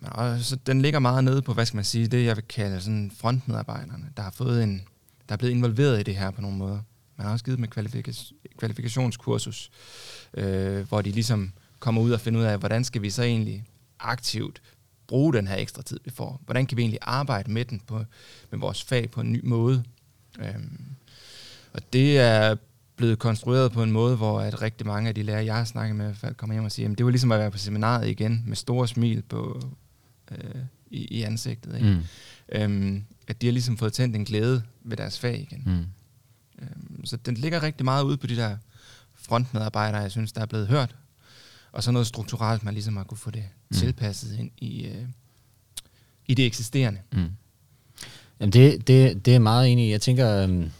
Men 0.00 0.12
også, 0.12 0.56
den 0.56 0.82
ligger 0.82 0.98
meget 0.98 1.24
nede 1.24 1.42
på, 1.42 1.54
hvad 1.54 1.66
skal 1.66 1.76
man 1.76 1.84
sige, 1.84 2.06
det 2.06 2.24
jeg 2.24 2.36
vil 2.36 2.44
kalde 2.44 2.80
sådan 2.80 3.10
frontmedarbejderne, 3.16 4.06
der 4.16 4.22
har 4.22 4.30
fået 4.30 4.62
en, 4.62 4.82
der 5.28 5.32
er 5.32 5.36
blevet 5.36 5.54
involveret 5.54 6.00
i 6.00 6.02
det 6.02 6.16
her 6.16 6.30
på 6.30 6.40
nogle 6.40 6.56
måder. 6.56 6.80
Man 7.18 7.26
har 7.26 7.32
også 7.32 7.44
givet 7.44 7.58
dem 7.58 7.64
et 7.64 8.56
kvalifikationskursus, 8.58 9.70
øh, 10.34 10.88
hvor 10.88 11.02
de 11.02 11.10
ligesom 11.10 11.52
kommer 11.78 12.02
ud 12.02 12.10
og 12.10 12.20
finder 12.20 12.40
ud 12.40 12.44
af, 12.44 12.58
hvordan 12.58 12.84
skal 12.84 13.02
vi 13.02 13.10
så 13.10 13.22
egentlig 13.22 13.64
aktivt 14.00 14.62
bruge 15.06 15.32
den 15.32 15.48
her 15.48 15.56
ekstra 15.56 15.82
tid, 15.82 16.00
vi 16.04 16.10
får? 16.10 16.40
Hvordan 16.44 16.66
kan 16.66 16.76
vi 16.76 16.82
egentlig 16.82 16.98
arbejde 17.02 17.50
med 17.50 17.64
den 17.64 17.80
på, 17.86 18.04
med 18.50 18.58
vores 18.58 18.82
fag 18.82 19.10
på 19.10 19.20
en 19.20 19.32
ny 19.32 19.40
måde? 19.44 19.84
Øhm, 20.38 20.80
og 21.72 21.92
det 21.92 22.18
er 22.18 22.56
blevet 22.96 23.18
konstrueret 23.18 23.72
på 23.72 23.82
en 23.82 23.92
måde, 23.92 24.16
hvor 24.16 24.40
at 24.40 24.62
rigtig 24.62 24.86
mange 24.86 25.08
af 25.08 25.14
de 25.14 25.22
lærere, 25.22 25.44
jeg 25.44 25.56
har 25.56 25.64
snakket 25.64 25.96
med, 25.96 26.04
i 26.04 26.08
hvert 26.08 26.16
fald 26.16 26.34
kommer 26.34 26.54
hjem 26.54 26.64
og 26.64 26.72
siger, 26.72 26.90
at 26.90 26.98
det 26.98 27.06
var 27.06 27.10
ligesom 27.10 27.32
at 27.32 27.38
være 27.38 27.50
på 27.50 27.58
seminaret 27.58 28.08
igen, 28.08 28.42
med 28.46 28.56
store 28.56 28.88
smil 28.88 29.22
på, 29.22 29.62
øh, 30.30 30.62
i, 30.90 31.04
i 31.04 31.22
ansigtet. 31.22 31.74
Ikke? 31.74 31.90
Mm. 31.90 32.02
Øhm, 32.52 33.04
at 33.28 33.42
de 33.42 33.46
har 33.46 33.52
ligesom 33.52 33.76
fået 33.76 33.92
tændt 33.92 34.16
en 34.16 34.24
glæde 34.24 34.62
ved 34.82 34.96
deres 34.96 35.18
fag 35.18 35.40
igen. 35.40 35.62
Mm. 35.66 35.84
Øhm, 36.62 36.87
så 37.04 37.16
den 37.16 37.34
ligger 37.34 37.62
rigtig 37.62 37.84
meget 37.84 38.04
ude 38.04 38.16
på 38.16 38.26
de 38.26 38.36
der 38.36 38.56
frontmedarbejdere, 39.14 40.00
jeg 40.00 40.10
synes, 40.10 40.32
der 40.32 40.40
er 40.40 40.46
blevet 40.46 40.68
hørt. 40.68 40.96
Og 41.72 41.82
så 41.82 41.90
noget 41.90 42.06
strukturelt, 42.06 42.64
man 42.64 42.74
ligesom 42.74 42.96
har 42.96 43.04
kunne 43.04 43.18
få 43.18 43.30
det 43.30 43.44
mm. 43.70 43.76
tilpasset 43.76 44.38
ind 44.38 44.50
i, 44.58 44.86
øh, 44.86 45.04
i 46.26 46.34
det 46.34 46.46
eksisterende. 46.46 47.00
Mm. 47.12 47.30
Jamen 48.40 48.52
det, 48.52 48.86
det, 48.86 49.26
det 49.26 49.34
er 49.34 49.38
meget 49.38 49.72
enig 49.72 49.86
i. 49.86 49.90
Jeg 49.90 50.00
tænker, 50.00 50.42
øhm, 50.42 50.70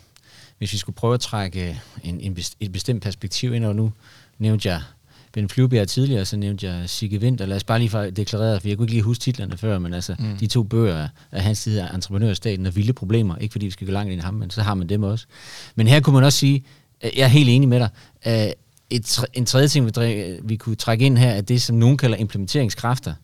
hvis 0.58 0.72
vi 0.72 0.78
skulle 0.78 0.96
prøve 0.96 1.14
at 1.14 1.20
trække 1.20 1.80
en, 2.02 2.20
en 2.20 2.34
best, 2.34 2.56
et 2.60 2.72
bestemt 2.72 3.02
perspektiv 3.02 3.54
ind, 3.54 3.64
og 3.64 3.76
nu 3.76 3.92
nævnte 4.38 4.68
jeg 4.68 4.82
Ben 5.32 5.48
Flyvbjerg 5.48 5.88
tidligere, 5.88 6.24
så 6.24 6.36
nævnte 6.36 6.66
jeg 6.66 6.90
Sigge 6.90 7.18
Winter. 7.18 7.46
Lad 7.46 7.56
os 7.56 7.64
bare 7.64 7.78
lige 7.78 7.90
få 7.90 8.10
deklareret, 8.10 8.60
for 8.60 8.68
jeg 8.68 8.76
kunne 8.76 8.84
ikke 8.84 8.94
lige 8.94 9.02
huske 9.02 9.22
titlerne 9.22 9.56
før, 9.56 9.78
men 9.78 9.94
altså 9.94 10.14
mm. 10.18 10.36
de 10.36 10.46
to 10.46 10.62
bøger 10.62 11.08
af 11.32 11.42
hans 11.42 11.58
side 11.58 11.82
af 11.82 11.94
Entreprenørstaten 11.94 12.66
og 12.66 12.76
Vilde 12.76 12.92
Problemer, 12.92 13.36
ikke 13.36 13.52
fordi 13.52 13.66
vi 13.66 13.70
skal 13.70 13.86
gå 13.86 13.92
langt 13.92 14.12
ind 14.12 14.20
i 14.20 14.24
ham, 14.24 14.34
men 14.34 14.50
så 14.50 14.62
har 14.62 14.74
man 14.74 14.88
dem 14.88 15.02
også. 15.02 15.26
Men 15.74 15.86
her 15.86 16.00
kunne 16.00 16.14
man 16.14 16.24
også 16.24 16.38
sige, 16.38 16.64
jeg 17.02 17.24
er 17.24 17.26
helt 17.26 17.48
enig 17.48 17.68
med 17.68 17.80
dig, 17.80 18.54
et, 18.90 19.20
en 19.32 19.46
tredje 19.46 19.68
ting, 19.68 19.86
vi, 19.86 20.36
vi 20.42 20.56
kunne 20.56 20.76
trække 20.76 21.06
ind 21.06 21.18
her, 21.18 21.30
er 21.30 21.40
det, 21.40 21.62
som 21.62 21.76
nogen 21.76 21.96
kalder 21.96 22.16
implementeringskræfter. 22.16 23.14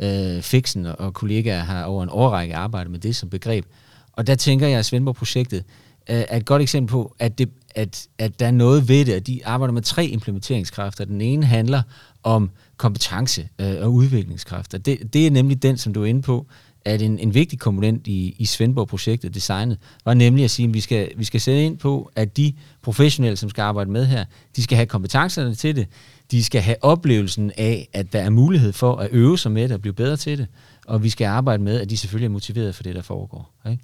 Øh, 0.00 0.42
Fixen 0.42 0.86
og 0.86 1.14
kollegaer 1.14 1.64
har 1.64 1.84
over 1.84 2.02
en 2.02 2.08
årrække 2.12 2.56
arbejdet 2.56 2.90
med 2.90 2.98
det 2.98 3.16
som 3.16 3.28
begreb. 3.30 3.64
Og 4.12 4.26
der 4.26 4.34
tænker 4.34 4.66
jeg, 4.66 4.78
at 4.78 4.84
Svendborg-projektet 4.84 5.64
øh, 6.10 6.24
er 6.28 6.36
et 6.36 6.46
godt 6.46 6.62
eksempel 6.62 6.90
på, 6.90 7.14
at, 7.18 7.38
det, 7.38 7.48
at, 7.74 8.06
at 8.18 8.40
der 8.40 8.46
er 8.46 8.50
noget 8.50 8.88
ved 8.88 9.04
det, 9.04 9.12
at 9.12 9.26
de 9.26 9.40
arbejder 9.44 9.72
med 9.72 9.82
tre 9.82 10.06
implementeringskræfter. 10.06 11.04
Den 11.04 11.20
ene 11.20 11.46
handler 11.46 11.82
om 12.22 12.50
kompetence 12.76 13.48
øh, 13.58 13.74
og 13.80 13.92
udviklingskræfter. 13.92 14.78
Det, 14.78 15.12
det 15.12 15.26
er 15.26 15.30
nemlig 15.30 15.62
den, 15.62 15.76
som 15.76 15.94
du 15.94 16.02
er 16.02 16.06
inde 16.06 16.22
på, 16.22 16.46
at 16.84 17.02
en, 17.02 17.18
en 17.18 17.34
vigtig 17.34 17.58
komponent 17.58 18.06
i, 18.06 18.36
i 18.38 18.44
Svendborg-projektet, 18.44 19.34
designet, 19.34 19.78
var 20.04 20.14
nemlig 20.14 20.44
at 20.44 20.50
sige, 20.50 20.68
at 20.68 20.74
vi 20.74 20.80
skal, 20.80 21.12
vi 21.16 21.24
skal 21.24 21.40
sætte 21.40 21.64
ind 21.64 21.78
på, 21.78 22.10
at 22.16 22.36
de 22.36 22.52
professionelle, 22.82 23.36
som 23.36 23.50
skal 23.50 23.62
arbejde 23.62 23.90
med 23.90 24.06
her, 24.06 24.24
de 24.56 24.62
skal 24.62 24.76
have 24.76 24.86
kompetencerne 24.86 25.54
til 25.54 25.76
det, 25.76 25.86
de 26.30 26.44
skal 26.44 26.60
have 26.60 26.76
oplevelsen 26.84 27.52
af, 27.56 27.88
at 27.92 28.12
der 28.12 28.20
er 28.20 28.30
mulighed 28.30 28.72
for 28.72 28.96
at 28.96 29.08
øve 29.12 29.38
sig 29.38 29.52
med 29.52 29.62
det 29.62 29.72
og 29.72 29.80
blive 29.80 29.94
bedre 29.94 30.16
til 30.16 30.38
det, 30.38 30.46
og 30.86 31.02
vi 31.02 31.10
skal 31.10 31.24
arbejde 31.24 31.62
med, 31.62 31.80
at 31.80 31.90
de 31.90 31.96
selvfølgelig 31.96 32.26
er 32.26 32.32
motiveret 32.32 32.74
for 32.74 32.82
det, 32.82 32.94
der 32.94 33.02
foregår. 33.02 33.50
Ikke? 33.70 33.82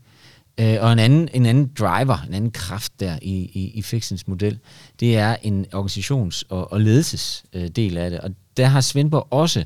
Øh, 0.61 0.77
og 0.81 0.93
en 0.93 0.99
anden, 0.99 1.29
en 1.35 1.47
anden 1.47 1.71
driver, 1.79 2.25
en 2.29 2.35
anden 2.35 2.51
kraft 2.51 3.01
der 3.01 3.19
i, 3.23 3.51
i, 3.55 3.71
i 3.75 3.83
Fixens 3.83 4.29
model, 4.29 4.59
det 5.01 5.17
er 5.17 5.37
en 5.43 5.67
organisations- 5.75 6.43
og, 6.49 6.73
og 6.73 6.81
ledelsesdel 6.81 7.97
af 7.97 8.11
det. 8.11 8.21
Og 8.21 8.31
der 8.57 8.67
har 8.67 8.81
Svendborg 8.81 9.27
også, 9.31 9.65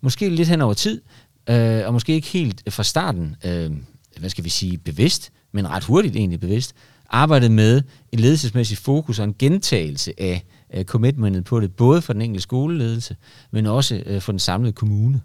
måske 0.00 0.28
lidt 0.28 0.48
hen 0.48 0.60
over 0.60 0.74
tid, 0.74 1.00
øh, 1.46 1.86
og 1.86 1.92
måske 1.92 2.14
ikke 2.14 2.28
helt 2.28 2.62
fra 2.68 2.82
starten, 2.82 3.36
øh, 3.44 3.70
hvad 4.18 4.30
skal 4.30 4.44
vi 4.44 4.48
sige, 4.48 4.78
bevidst, 4.78 5.30
men 5.52 5.70
ret 5.70 5.84
hurtigt 5.84 6.16
egentlig 6.16 6.40
bevidst, 6.40 6.74
arbejdet 7.10 7.50
med 7.50 7.82
en 8.12 8.18
ledelsesmæssig 8.18 8.78
fokus 8.78 9.18
og 9.18 9.24
en 9.24 9.34
gentagelse 9.38 10.12
af 10.18 10.44
øh, 10.74 10.84
commitmentet 10.84 11.44
på 11.44 11.60
det, 11.60 11.76
både 11.76 12.02
for 12.02 12.12
den 12.12 12.22
enkelte 12.22 12.42
skoleledelse, 12.42 13.16
men 13.50 13.66
også 13.66 14.02
øh, 14.06 14.20
for 14.20 14.32
den 14.32 14.38
samlede 14.38 14.72
kommune. 14.72 15.20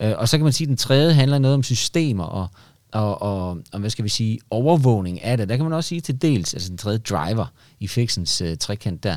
Øh, 0.00 0.12
og 0.18 0.28
så 0.28 0.36
kan 0.36 0.44
man 0.44 0.52
sige, 0.52 0.66
at 0.66 0.68
den 0.68 0.76
tredje 0.76 1.12
handler 1.12 1.38
noget 1.38 1.54
om 1.54 1.62
systemer 1.62 2.24
og, 2.24 2.48
og, 2.94 3.22
og, 3.22 3.58
og 3.72 3.80
hvad 3.80 3.90
skal 3.90 4.04
vi 4.04 4.08
sige, 4.08 4.38
overvågning 4.50 5.22
af 5.22 5.36
det. 5.36 5.48
Der 5.48 5.56
kan 5.56 5.64
man 5.64 5.72
også 5.72 5.88
sige 5.88 6.00
til 6.00 6.22
dels, 6.22 6.54
altså 6.54 6.68
den 6.68 6.78
tredje 6.78 6.98
driver 6.98 7.46
i 7.80 7.88
Fixens 7.88 8.40
øh, 8.40 8.56
trekant 8.56 9.02
der. 9.02 9.16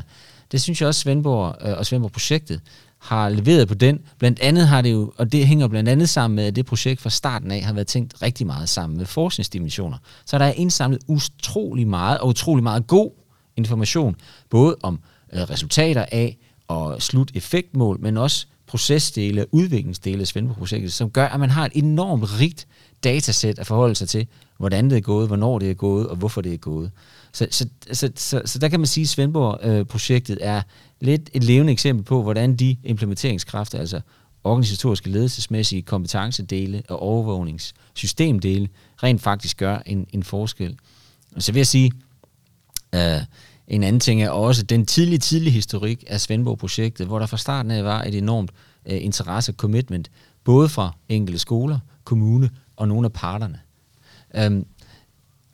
Det 0.52 0.60
synes 0.60 0.80
jeg 0.80 0.88
også 0.88 1.00
Svendborg 1.00 1.56
øh, 1.62 1.78
og 1.78 1.86
Svendborg-projektet 1.86 2.60
har 2.98 3.28
leveret 3.28 3.68
på 3.68 3.74
den. 3.74 4.00
Blandt 4.18 4.40
andet 4.40 4.68
har 4.68 4.82
det 4.82 4.92
jo, 4.92 5.12
og 5.16 5.32
det 5.32 5.46
hænger 5.46 5.68
blandt 5.68 5.88
andet 5.88 6.08
sammen 6.08 6.36
med, 6.36 6.44
at 6.44 6.56
det 6.56 6.66
projekt 6.66 7.00
fra 7.00 7.10
starten 7.10 7.50
af 7.50 7.62
har 7.62 7.72
været 7.72 7.86
tænkt 7.86 8.22
rigtig 8.22 8.46
meget 8.46 8.68
sammen 8.68 8.96
med 8.98 9.06
forskningsdimensioner. 9.06 9.98
Så 10.26 10.38
der 10.38 10.44
er 10.44 10.52
indsamlet 10.52 11.00
utrolig 11.08 11.88
meget, 11.88 12.18
og 12.18 12.28
utrolig 12.28 12.62
meget 12.62 12.86
god 12.86 13.10
information, 13.56 14.16
både 14.50 14.76
om 14.82 15.00
øh, 15.32 15.40
resultater 15.40 16.06
af 16.12 16.38
og 16.68 17.02
slut 17.02 17.30
effektmål, 17.34 18.00
men 18.00 18.16
også 18.16 18.46
procesdele 18.66 19.42
og 19.42 19.48
udviklingsdele 19.52 20.20
af 20.20 20.26
Svendborg-projektet, 20.26 20.92
som 20.92 21.10
gør, 21.10 21.26
at 21.26 21.40
man 21.40 21.50
har 21.50 21.66
et 21.66 21.72
enormt 21.74 22.40
rigt 22.40 22.66
datasæt 23.04 23.58
at 23.58 23.66
forholde 23.66 23.94
sig 23.94 24.08
til, 24.08 24.26
hvordan 24.58 24.90
det 24.90 24.96
er 24.96 25.00
gået, 25.00 25.26
hvornår 25.26 25.58
det 25.58 25.70
er 25.70 25.74
gået, 25.74 26.06
og 26.06 26.16
hvorfor 26.16 26.40
det 26.40 26.54
er 26.54 26.58
gået. 26.58 26.90
Så, 27.32 27.46
så, 27.50 27.68
så, 27.92 28.10
så, 28.16 28.42
så 28.44 28.58
der 28.58 28.68
kan 28.68 28.80
man 28.80 28.86
sige, 28.86 29.02
at 29.02 29.08
Svendborg-projektet 29.08 30.38
er 30.40 30.62
lidt 31.00 31.30
et 31.32 31.44
levende 31.44 31.72
eksempel 31.72 32.04
på, 32.04 32.22
hvordan 32.22 32.56
de 32.56 32.76
implementeringskræfter, 32.84 33.78
altså 33.78 34.00
organisatoriske 34.44 35.10
ledelsesmæssige 35.10 35.82
kompetencedele 35.82 36.82
og 36.88 37.02
overvågningssystemdele, 37.02 38.68
rent 39.02 39.22
faktisk 39.22 39.56
gør 39.56 39.78
en, 39.86 40.06
en 40.12 40.22
forskel. 40.22 40.76
Og 41.36 41.42
så 41.42 41.52
vil 41.52 41.58
jeg 41.58 41.66
sige, 41.66 41.92
øh, 42.94 43.20
en 43.68 43.82
anden 43.82 44.00
ting 44.00 44.22
er 44.22 44.30
også 44.30 44.62
den 44.62 44.86
tidlige, 44.86 45.18
tidlige 45.18 45.52
historik 45.52 46.04
af 46.06 46.20
Svendborg-projektet, 46.20 47.06
hvor 47.06 47.18
der 47.18 47.26
fra 47.26 47.36
starten 47.36 47.70
af 47.70 47.84
var 47.84 48.02
et 48.02 48.14
enormt 48.14 48.50
øh, 48.86 49.04
interesse 49.04 49.52
og 49.52 49.56
commitment, 49.56 50.10
både 50.44 50.68
fra 50.68 50.96
enkelte 51.08 51.38
skoler, 51.38 51.78
kommune 52.04 52.50
og 52.78 52.88
nogle 52.88 53.04
af 53.04 53.12
parterne. 53.12 53.60
Øhm, 54.34 54.66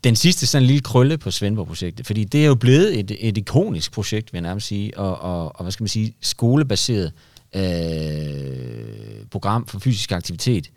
den 0.05 0.17
sidste 0.17 0.47
sådan 0.47 0.63
en 0.63 0.67
lille 0.67 0.81
krølle 0.83 1.19
på 1.19 1.31
Svendborg-projektet, 1.31 2.07
fordi 2.07 2.25
det 2.25 2.43
er 2.43 2.47
jo 2.47 2.55
blevet 2.55 2.99
et, 2.99 3.17
et 3.21 3.39
ikonisk 3.39 3.93
projekt, 3.93 4.33
vil 4.33 4.39
jeg 4.39 4.43
nærmest 4.43 4.67
sige, 4.67 4.99
og, 4.99 5.21
og, 5.21 5.57
og 5.57 5.63
hvad 5.65 5.73
skal 5.73 5.83
man 5.83 5.89
sige, 5.89 6.15
skolebaseret 6.21 7.13
øh, 7.55 7.63
program 9.31 9.67
for 9.67 9.79
fysisk 9.79 10.13
aktivitet, 10.13 10.71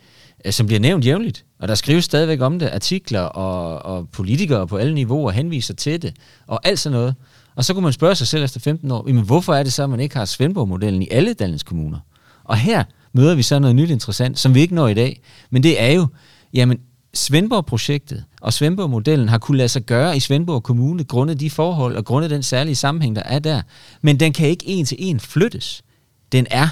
øh, 0.46 0.52
som 0.54 0.68
bliver 0.68 0.80
nævnt 0.80 1.06
jævnligt. 1.06 1.46
Og 1.60 1.68
der 1.68 1.76
skrives 1.76 2.06
stadigvæk 2.06 2.42
om 2.42 2.60
det, 2.60 2.70
artikler 2.70 3.22
og, 3.22 3.86
og 3.86 4.10
politikere 4.10 4.68
på 4.68 4.78
alle 4.78 4.94
niveauer 4.94 5.32
henviser 5.32 5.74
til 5.74 6.02
det, 6.02 6.16
og 6.48 6.68
alt 6.68 6.80
sådan 6.80 6.98
noget. 6.98 7.16
Og 7.56 7.66
så 7.66 7.74
kunne 7.74 7.84
man 7.84 7.94
spørge 7.94 8.16
sig 8.16 8.28
selv 8.28 8.44
efter 8.44 8.60
15 8.60 8.92
år, 8.92 9.04
jamen 9.08 9.24
hvorfor 9.24 9.54
er 9.54 9.64
det 9.64 9.74
så, 9.74 9.84
at 9.84 9.90
man 9.90 10.00
ikke 10.00 10.18
har 10.18 10.26
Svendborg-modellen 10.26 11.02
i 11.02 11.08
alle 11.12 11.34
Danmarks 11.34 11.64
kommuner? 11.64 12.00
Og 12.44 12.58
her 12.58 12.84
møder 13.14 13.36
vi 13.36 13.44
så 13.44 13.60
noget 13.60 13.76
nyt 13.76 13.90
interessant, 13.90 14.40
som 14.40 14.56
vi 14.56 14.62
ikke 14.62 14.76
når 14.76 14.88
i 14.88 14.94
dag. 14.94 15.22
Men 15.50 15.64
det 15.64 15.82
er 15.82 15.92
jo, 15.92 16.08
jamen 16.54 16.80
Svendborg-projektet 17.14 18.24
og 18.42 18.54
Svendborg-modellen 18.54 19.30
har 19.30 19.38
kunne 19.38 19.58
lade 19.58 19.70
sig 19.70 19.84
gøre 19.84 20.18
i 20.18 20.20
Svendborg 20.20 20.64
Kommune, 20.64 21.04
grundet 21.04 21.40
de 21.40 21.50
forhold 21.50 21.96
og 21.96 22.06
grundet 22.06 22.30
den 22.30 22.44
særlige 22.44 22.76
sammenhæng, 22.76 23.16
der 23.16 23.24
er 23.24 23.40
der. 23.40 23.62
Men 24.02 24.20
den 24.20 24.34
kan 24.34 24.50
ikke 24.50 24.68
en 24.68 24.86
til 24.86 24.98
en 25.00 25.20
flyttes. 25.20 25.84
Den 26.32 26.48
er, 26.52 26.68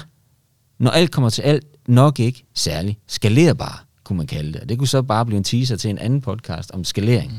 når 0.78 0.90
alt 0.90 1.10
kommer 1.10 1.30
til 1.30 1.42
alt, 1.42 1.64
nok 1.88 2.20
ikke 2.20 2.44
særlig 2.54 2.98
skalerbar, 3.06 3.84
kunne 4.04 4.16
man 4.16 4.26
kalde 4.26 4.52
det. 4.52 4.60
Og 4.60 4.68
det 4.68 4.78
kunne 4.78 4.88
så 4.88 5.02
bare 5.02 5.26
blive 5.26 5.38
en 5.38 5.44
teaser 5.44 5.76
til 5.76 5.90
en 5.90 5.98
anden 5.98 6.20
podcast 6.20 6.70
om 6.70 6.84
skalering. 6.84 7.32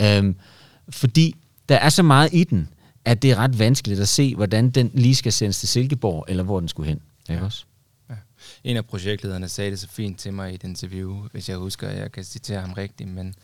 Mm. 0.00 0.06
Øhm, 0.06 0.36
fordi 0.88 1.34
der 1.68 1.76
er 1.76 1.88
så 1.88 2.02
meget 2.02 2.28
i 2.32 2.44
den, 2.44 2.68
at 3.04 3.22
det 3.22 3.30
er 3.30 3.36
ret 3.36 3.58
vanskeligt 3.58 4.00
at 4.00 4.08
se, 4.08 4.34
hvordan 4.34 4.70
den 4.70 4.90
lige 4.94 5.14
skal 5.14 5.32
sendes 5.32 5.58
til 5.58 5.68
Silkeborg, 5.68 6.24
eller 6.28 6.42
hvor 6.42 6.60
den 6.60 6.68
skulle 6.68 6.88
hen. 6.88 7.00
Ikke 7.30 7.42
også? 7.42 7.64
En 8.66 8.76
af 8.76 8.86
projektlederne 8.86 9.48
sagde 9.48 9.70
det 9.70 9.78
så 9.78 9.88
fint 9.88 10.18
til 10.18 10.32
mig 10.32 10.52
i 10.52 10.54
et 10.54 10.64
interview, 10.64 11.28
hvis 11.32 11.48
jeg 11.48 11.56
husker, 11.56 11.88
at 11.88 11.98
jeg 11.98 12.12
kan 12.12 12.24
citere 12.24 12.60
ham 12.60 12.72
rigtigt, 12.72 13.08
men 13.08 13.34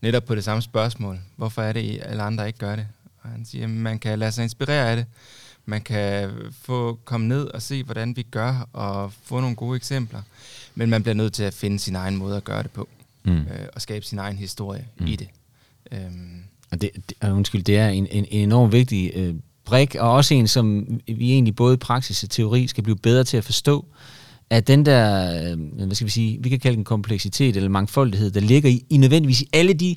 netop 0.00 0.24
på 0.24 0.34
det 0.34 0.44
samme 0.44 0.62
spørgsmål. 0.62 1.18
Hvorfor 1.36 1.62
er 1.62 1.72
det, 1.72 1.98
at 1.98 2.10
alle 2.10 2.22
andre 2.22 2.46
ikke 2.46 2.58
gør 2.58 2.76
det? 2.76 2.86
Og 3.22 3.28
han 3.30 3.44
siger, 3.44 3.64
at 3.64 3.70
man 3.70 3.98
kan 3.98 4.18
lade 4.18 4.32
sig 4.32 4.42
inspirere 4.42 4.90
af 4.90 4.96
det. 4.96 5.06
Man 5.66 5.80
kan 5.80 6.30
få 6.62 6.98
komme 7.04 7.28
ned 7.28 7.46
og 7.46 7.62
se, 7.62 7.84
hvordan 7.84 8.16
vi 8.16 8.22
gør, 8.22 8.68
og 8.72 9.12
få 9.22 9.40
nogle 9.40 9.56
gode 9.56 9.76
eksempler. 9.76 10.22
Men 10.74 10.90
man 10.90 11.02
bliver 11.02 11.14
nødt 11.14 11.32
til 11.32 11.42
at 11.42 11.54
finde 11.54 11.78
sin 11.78 11.96
egen 11.96 12.16
måde 12.16 12.36
at 12.36 12.44
gøre 12.44 12.62
det 12.62 12.70
på, 12.70 12.88
mm. 13.24 13.38
øh, 13.38 13.46
og 13.74 13.82
skabe 13.82 14.04
sin 14.04 14.18
egen 14.18 14.36
historie 14.36 14.86
mm. 14.98 15.06
i 15.06 15.16
det. 15.16 15.28
Øhm. 15.92 16.42
Og 16.70 16.80
det, 16.80 16.90
det, 17.08 17.30
undskyld, 17.30 17.62
det 17.62 17.76
er 17.76 17.88
en, 17.88 18.06
en, 18.06 18.24
en 18.24 18.42
enormt 18.42 18.72
vigtig 18.72 19.12
øh, 19.14 19.34
brik, 19.64 19.94
og 19.94 20.12
også 20.12 20.34
en, 20.34 20.48
som 20.48 20.86
vi 21.06 21.32
egentlig 21.32 21.56
både 21.56 21.74
i 21.74 21.76
praksis 21.76 22.22
og 22.22 22.30
teori 22.30 22.66
skal 22.66 22.84
blive 22.84 22.96
bedre 22.96 23.24
til 23.24 23.36
at 23.36 23.44
forstå, 23.44 23.86
at 24.50 24.66
den 24.66 24.86
der, 24.86 25.52
øh, 25.52 25.58
hvad 25.86 25.94
skal 25.94 26.04
vi 26.04 26.10
sige, 26.10 26.38
vi 26.42 26.48
kan 26.48 26.58
kalde 26.58 26.76
den 26.76 26.84
kompleksitet 26.84 27.56
eller 27.56 27.68
mangfoldighed, 27.68 28.30
der 28.30 28.40
ligger 28.40 28.70
i, 28.70 28.84
i 28.90 28.96
nødvendigvis 28.96 29.40
i 29.40 29.48
alle 29.52 29.72
de 29.72 29.96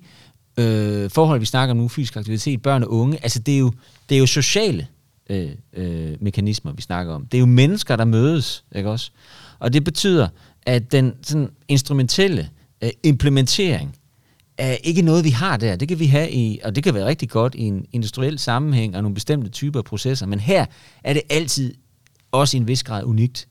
øh, 0.57 1.09
forhold, 1.09 1.39
vi 1.39 1.45
snakker 1.45 1.71
om 1.71 1.77
nu, 1.77 1.87
fysisk 1.87 2.15
aktivitet, 2.15 2.61
børn 2.61 2.83
og 2.83 2.91
unge, 2.91 3.17
altså 3.23 3.39
det 3.39 3.55
er 3.55 3.59
jo, 3.59 3.71
det 4.09 4.15
er 4.15 4.19
jo 4.19 4.25
sociale 4.25 4.87
øh, 5.29 5.49
øh, 5.73 6.15
mekanismer, 6.21 6.73
vi 6.73 6.81
snakker 6.81 7.13
om. 7.13 7.25
Det 7.25 7.37
er 7.37 7.39
jo 7.39 7.45
mennesker, 7.45 7.95
der 7.95 8.05
mødes, 8.05 8.63
ikke 8.75 8.89
også? 8.89 9.11
Og 9.59 9.73
det 9.73 9.83
betyder, 9.83 10.27
at 10.65 10.91
den 10.91 11.13
sådan 11.21 11.49
instrumentelle 11.67 12.49
øh, 12.83 12.89
implementering 13.03 13.95
er 14.57 14.77
ikke 14.83 15.01
noget, 15.01 15.23
vi 15.23 15.29
har 15.29 15.57
der. 15.57 15.75
Det 15.75 15.87
kan 15.87 15.99
vi 15.99 16.05
have 16.05 16.31
i, 16.31 16.59
og 16.63 16.75
det 16.75 16.83
kan 16.83 16.93
være 16.93 17.05
rigtig 17.05 17.29
godt 17.29 17.55
i 17.55 17.61
en 17.61 17.85
industriel 17.91 18.39
sammenhæng 18.39 18.95
og 18.95 19.01
nogle 19.01 19.15
bestemte 19.15 19.49
typer 19.49 19.79
af 19.79 19.85
processer, 19.85 20.25
men 20.25 20.39
her 20.39 20.65
er 21.03 21.13
det 21.13 21.21
altid 21.29 21.73
også 22.31 22.57
i 22.57 22.59
en 22.59 22.67
vis 22.67 22.83
grad 22.83 23.03
unikt. 23.03 23.47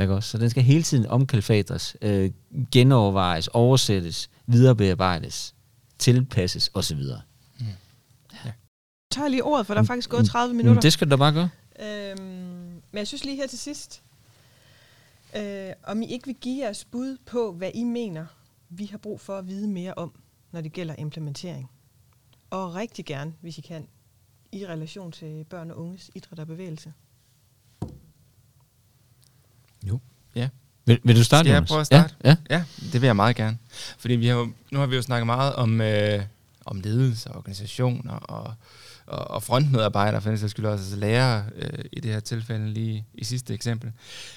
Ikke 0.00 0.14
også? 0.14 0.30
Så 0.30 0.38
den 0.38 0.50
skal 0.50 0.62
hele 0.62 0.82
tiden 0.82 1.06
omkalfatres, 1.06 1.96
øh, 2.02 2.30
genovervejes, 2.72 3.48
oversættes, 3.48 4.30
viderebearbejdes, 4.46 5.54
tilpasses 5.98 6.70
osv. 6.74 6.98
Mm. 6.98 7.66
Ja. 8.32 8.38
Jeg 8.44 8.52
tager 9.10 9.28
lige 9.28 9.44
ordet, 9.44 9.66
for 9.66 9.74
der 9.74 9.80
er 9.80 9.84
faktisk 9.84 10.10
gået 10.10 10.26
30 10.26 10.52
mm, 10.52 10.56
minutter. 10.56 10.80
Det 10.80 10.92
skal 10.92 11.06
du 11.06 11.10
da 11.10 11.16
bare 11.16 11.32
gøre. 11.32 11.48
Øhm, 11.80 12.18
men 12.92 12.98
jeg 12.98 13.06
synes 13.06 13.24
lige 13.24 13.36
her 13.36 13.46
til 13.46 13.58
sidst, 13.58 14.02
øh, 15.36 15.72
om 15.84 16.02
I 16.02 16.06
ikke 16.06 16.26
vil 16.26 16.34
give 16.34 16.64
jeres 16.64 16.84
bud 16.84 17.16
på, 17.26 17.52
hvad 17.52 17.70
I 17.74 17.84
mener, 17.84 18.26
vi 18.68 18.86
har 18.86 18.98
brug 18.98 19.20
for 19.20 19.38
at 19.38 19.46
vide 19.46 19.68
mere 19.68 19.94
om, 19.94 20.12
når 20.52 20.60
det 20.60 20.72
gælder 20.72 20.94
implementering. 20.98 21.70
Og 22.50 22.74
rigtig 22.74 23.04
gerne, 23.04 23.34
hvis 23.40 23.58
I 23.58 23.60
kan, 23.60 23.88
i 24.52 24.66
relation 24.66 25.12
til 25.12 25.44
børn 25.44 25.70
og 25.70 25.78
unges 25.78 26.10
idræt 26.14 26.38
og 26.38 26.46
bevægelse. 26.46 26.92
Jo. 29.88 30.00
Ja. 30.34 30.48
Vil, 30.86 30.98
vil 31.02 31.16
du 31.16 31.24
starte, 31.24 31.48
Skal 31.48 31.54
jeg 31.54 31.64
prøve 31.64 31.80
at 31.80 31.86
starte? 31.86 32.14
Ja, 32.24 32.28
ja. 32.28 32.36
ja, 32.56 32.64
det 32.92 33.00
vil 33.00 33.06
jeg 33.06 33.16
meget 33.16 33.36
gerne. 33.36 33.58
Fordi 33.98 34.14
vi 34.14 34.26
har 34.26 34.50
nu 34.70 34.78
har 34.78 34.86
vi 34.86 34.96
jo 34.96 35.02
snakket 35.02 35.26
meget 35.26 35.54
om, 35.54 35.80
øh, 35.80 36.22
om 36.64 36.80
ledelse 36.80 37.30
og 37.30 37.36
organisationer 37.36 38.12
og, 38.12 38.54
og, 39.06 39.30
og 39.30 39.42
frontmedarbejdere, 39.42 40.20
for 40.20 40.28
den 40.28 40.38
sags 40.38 40.50
skyld 40.50 40.66
også 40.66 40.84
altså 40.84 40.96
lærere 40.96 41.44
øh, 41.56 41.84
i 41.92 42.00
det 42.00 42.12
her 42.12 42.20
tilfælde 42.20 42.70
lige 42.70 43.04
i 43.14 43.24
sidste 43.24 43.54
eksempel. 43.54 43.92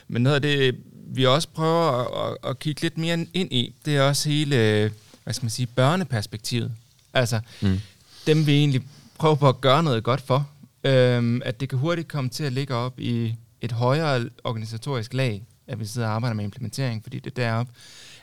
Men 0.08 0.22
noget 0.22 0.36
af 0.36 0.42
det, 0.42 0.76
vi 1.08 1.26
også 1.26 1.48
prøver 1.48 1.92
at, 1.92 2.32
at, 2.32 2.50
at 2.50 2.60
kigge 2.60 2.82
lidt 2.82 2.98
mere 2.98 3.26
ind 3.34 3.54
i, 3.54 3.76
det 3.86 3.98
er 3.98 4.02
også 4.02 4.30
hele, 4.30 4.92
hvad 5.24 5.34
skal 5.34 5.46
man 5.46 5.50
sige, 5.50 5.68
børneperspektivet. 5.68 6.72
Altså, 7.14 7.40
mm. 7.62 7.80
dem 8.28 8.46
vi 8.46 8.52
egentlig 8.52 8.82
prøver 9.18 9.36
på 9.36 9.50
at 9.50 9.62
gøre 9.62 9.84
noget 9.84 10.04
godt 10.04 10.22
for. 10.22 10.50
Øh, 10.84 11.42
at 11.46 11.60
det 11.60 11.70
kan 11.70 11.80
hurtigt 11.80 12.08
komme 12.08 12.30
til 12.30 12.44
at 12.44 12.54
ligge 12.54 12.76
op 12.76 13.00
i 13.00 13.36
et 13.62 13.72
højere 13.72 14.30
organisatorisk 14.44 15.14
lag, 15.14 15.44
at 15.68 15.80
vi 15.80 15.86
sidder 15.86 16.08
og 16.08 16.14
arbejder 16.14 16.36
med 16.36 16.44
implementering, 16.44 17.04
fordi 17.04 17.20
det 17.20 17.32
er 17.32 17.44
deroppe, 17.44 17.74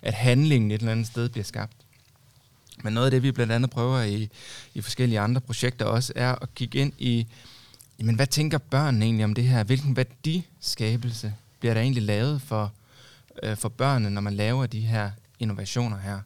at 0.03 0.14
handlingen 0.14 0.70
et 0.70 0.79
eller 0.79 0.92
andet 0.92 1.07
sted 1.07 1.29
bliver 1.29 1.44
skabt. 1.44 1.77
Men 2.85 2.92
noget 2.92 3.07
af 3.07 3.11
det, 3.11 3.22
vi 3.22 3.33
blandt 3.33 3.53
andet 3.53 3.70
prøver 3.70 4.03
i, 4.03 4.29
i 4.75 4.81
forskellige 4.81 5.20
andre 5.20 5.40
projekter 5.40 5.85
også, 5.85 6.12
er 6.16 6.35
at 6.42 6.55
kigge 6.55 6.79
ind 6.79 6.92
i, 6.99 7.27
jamen, 7.99 8.14
hvad 8.16 8.27
tænker 8.27 8.59
børnene 8.59 9.05
egentlig 9.05 9.25
om 9.25 9.35
det 9.35 9.44
her? 9.44 9.64
Hvilken 9.64 9.96
værdiskabelse 9.96 11.35
bliver 11.61 11.75
der 11.75 11.81
egentlig 11.81 12.03
lavet 12.03 12.42
for, 12.42 12.72
øh, 13.42 13.57
for 13.57 13.68
børnene, 13.68 14.11
når 14.11 14.20
man 14.20 14.35
laver 14.35 14.66
de 14.66 14.81
her 14.81 15.11
innovationer 15.38 15.99
her? 15.99 16.20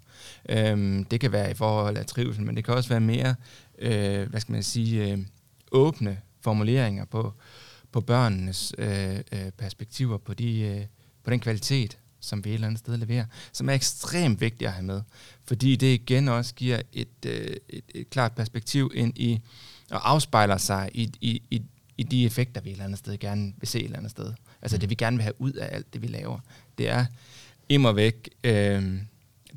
Øhm, 0.48 1.04
det 1.04 1.20
kan 1.20 1.32
være 1.32 1.50
i 1.50 1.54
forhold 1.54 1.96
af 1.96 2.06
trivsel, 2.06 2.44
men 2.44 2.56
det 2.56 2.64
kan 2.64 2.74
også 2.74 2.88
være 2.88 3.00
mere, 3.00 3.34
øh, 3.78 4.28
hvad 4.30 4.40
skal 4.40 4.52
man 4.52 4.62
sige, 4.62 5.12
øh, 5.12 5.18
åbne 5.72 6.18
formuleringer 6.40 7.04
på, 7.04 7.34
på 7.92 8.00
børnenes 8.00 8.74
øh, 8.79 9.16
øh, 9.33 9.50
perspektiver, 9.59 10.18
på, 10.18 10.35
de, 10.35 10.61
øh, 10.61 10.85
på 11.24 11.31
den 11.31 11.40
kvalitet, 11.40 11.98
som 12.20 12.44
vi 12.44 12.50
et 12.50 12.55
eller 12.55 12.66
andet 12.66 12.79
sted 12.79 12.96
leverer, 12.96 13.24
som 13.53 13.68
er 13.68 13.72
ekstremt 13.72 14.40
vigtigt 14.40 14.68
at 14.68 14.72
have 14.74 14.87
med. 14.87 15.03
Fordi 15.44 15.76
det 15.76 15.94
igen 15.94 16.29
også 16.29 16.55
giver 16.55 16.81
et, 16.92 17.26
øh, 17.26 17.57
et, 17.68 17.85
et 17.94 18.11
klart 18.11 18.33
perspektiv 18.33 18.90
ind 18.94 19.18
i, 19.18 19.40
og 19.90 20.11
afspejler 20.11 20.57
sig 20.57 20.90
i, 20.94 21.12
i, 21.20 21.42
i, 21.50 21.62
i 21.96 22.03
de 22.03 22.26
effekter, 22.26 22.61
vi 22.61 22.68
et 22.70 22.72
eller 22.72 22.85
andet 22.85 22.98
sted 22.98 23.18
gerne 23.18 23.53
vil 23.59 23.68
se 23.68 23.79
et 23.79 23.85
eller 23.85 23.98
andet 23.98 24.11
sted. 24.11 24.33
Altså 24.62 24.79
det, 24.79 24.90
vi 24.90 24.94
gerne 24.94 25.16
vil 25.16 25.22
have 25.22 25.40
ud 25.40 25.53
af 25.53 25.76
alt 25.76 25.92
det, 25.92 26.03
vi 26.03 26.07
laver. 26.07 26.38
Det 26.79 26.88
er 26.88 27.07
immer 27.68 27.92
væk 27.92 28.29
øh, 28.44 29.00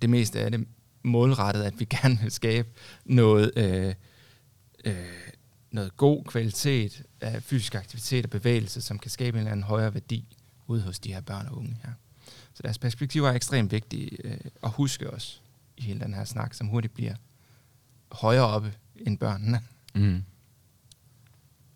det 0.01 0.09
meste 0.09 0.39
af 0.39 0.51
det 0.51 0.67
målrettet, 1.03 1.63
at 1.63 1.79
vi 1.79 1.85
gerne 2.01 2.19
vil 2.21 2.31
skabe 2.31 2.69
noget, 3.05 3.51
øh, 3.55 3.93
øh, 4.85 4.95
noget 5.73 5.97
god 5.97 6.23
kvalitet 6.23 7.03
af 7.21 7.43
fysisk 7.43 7.75
aktivitet 7.75 8.25
og 8.25 8.31
bevægelse, 8.31 8.81
som 8.81 8.99
kan 8.99 9.11
skabe 9.11 9.35
en 9.37 9.39
eller 9.39 9.51
anden 9.51 9.63
højere 9.63 9.93
værdi 9.93 10.37
ude 10.67 10.81
hos 10.81 10.99
de 10.99 11.13
her 11.13 11.21
børn 11.21 11.47
og 11.47 11.57
unge 11.57 11.77
her. 11.83 11.91
Så 12.53 12.63
deres 12.63 12.77
perspektiver 12.77 13.29
er 13.29 13.33
ekstremt 13.33 13.71
vigtige 13.71 14.27
øh, 14.27 14.37
at 14.63 14.69
huske 14.71 15.09
os 15.09 15.41
i 15.77 15.81
hele 15.81 15.99
den 15.99 16.13
her 16.13 16.23
snak, 16.23 16.53
som 16.53 16.67
hurtigt 16.67 16.93
bliver 16.93 17.13
højere 18.11 18.47
oppe 18.47 18.73
end 19.05 19.17
børnene. 19.17 19.59
Mm. 19.95 20.23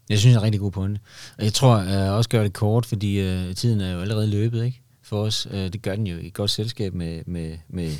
Jeg 0.09 0.19
synes, 0.19 0.33
det 0.33 0.35
er 0.35 0.39
en 0.39 0.43
rigtig 0.43 0.61
god 0.61 0.71
pointe. 0.71 1.01
Og 1.37 1.43
jeg 1.43 1.53
tror 1.53 1.77
øh, 1.77 1.87
jeg 1.87 2.11
også 2.11 2.29
gør 2.29 2.43
det 2.43 2.53
kort, 2.53 2.85
fordi 2.85 3.19
øh, 3.19 3.55
tiden 3.55 3.81
er 3.81 3.91
jo 3.91 3.99
allerede 3.99 4.27
løbet 4.27 4.65
ikke? 4.65 4.81
for 5.01 5.23
os. 5.23 5.47
Øh, 5.51 5.73
det 5.73 5.81
gør 5.81 5.95
den 5.95 6.07
jo 6.07 6.17
i 6.17 6.27
et 6.27 6.33
godt 6.33 6.51
selskab 6.51 6.93
med, 6.93 7.23
med, 7.25 7.57
med 7.67 7.95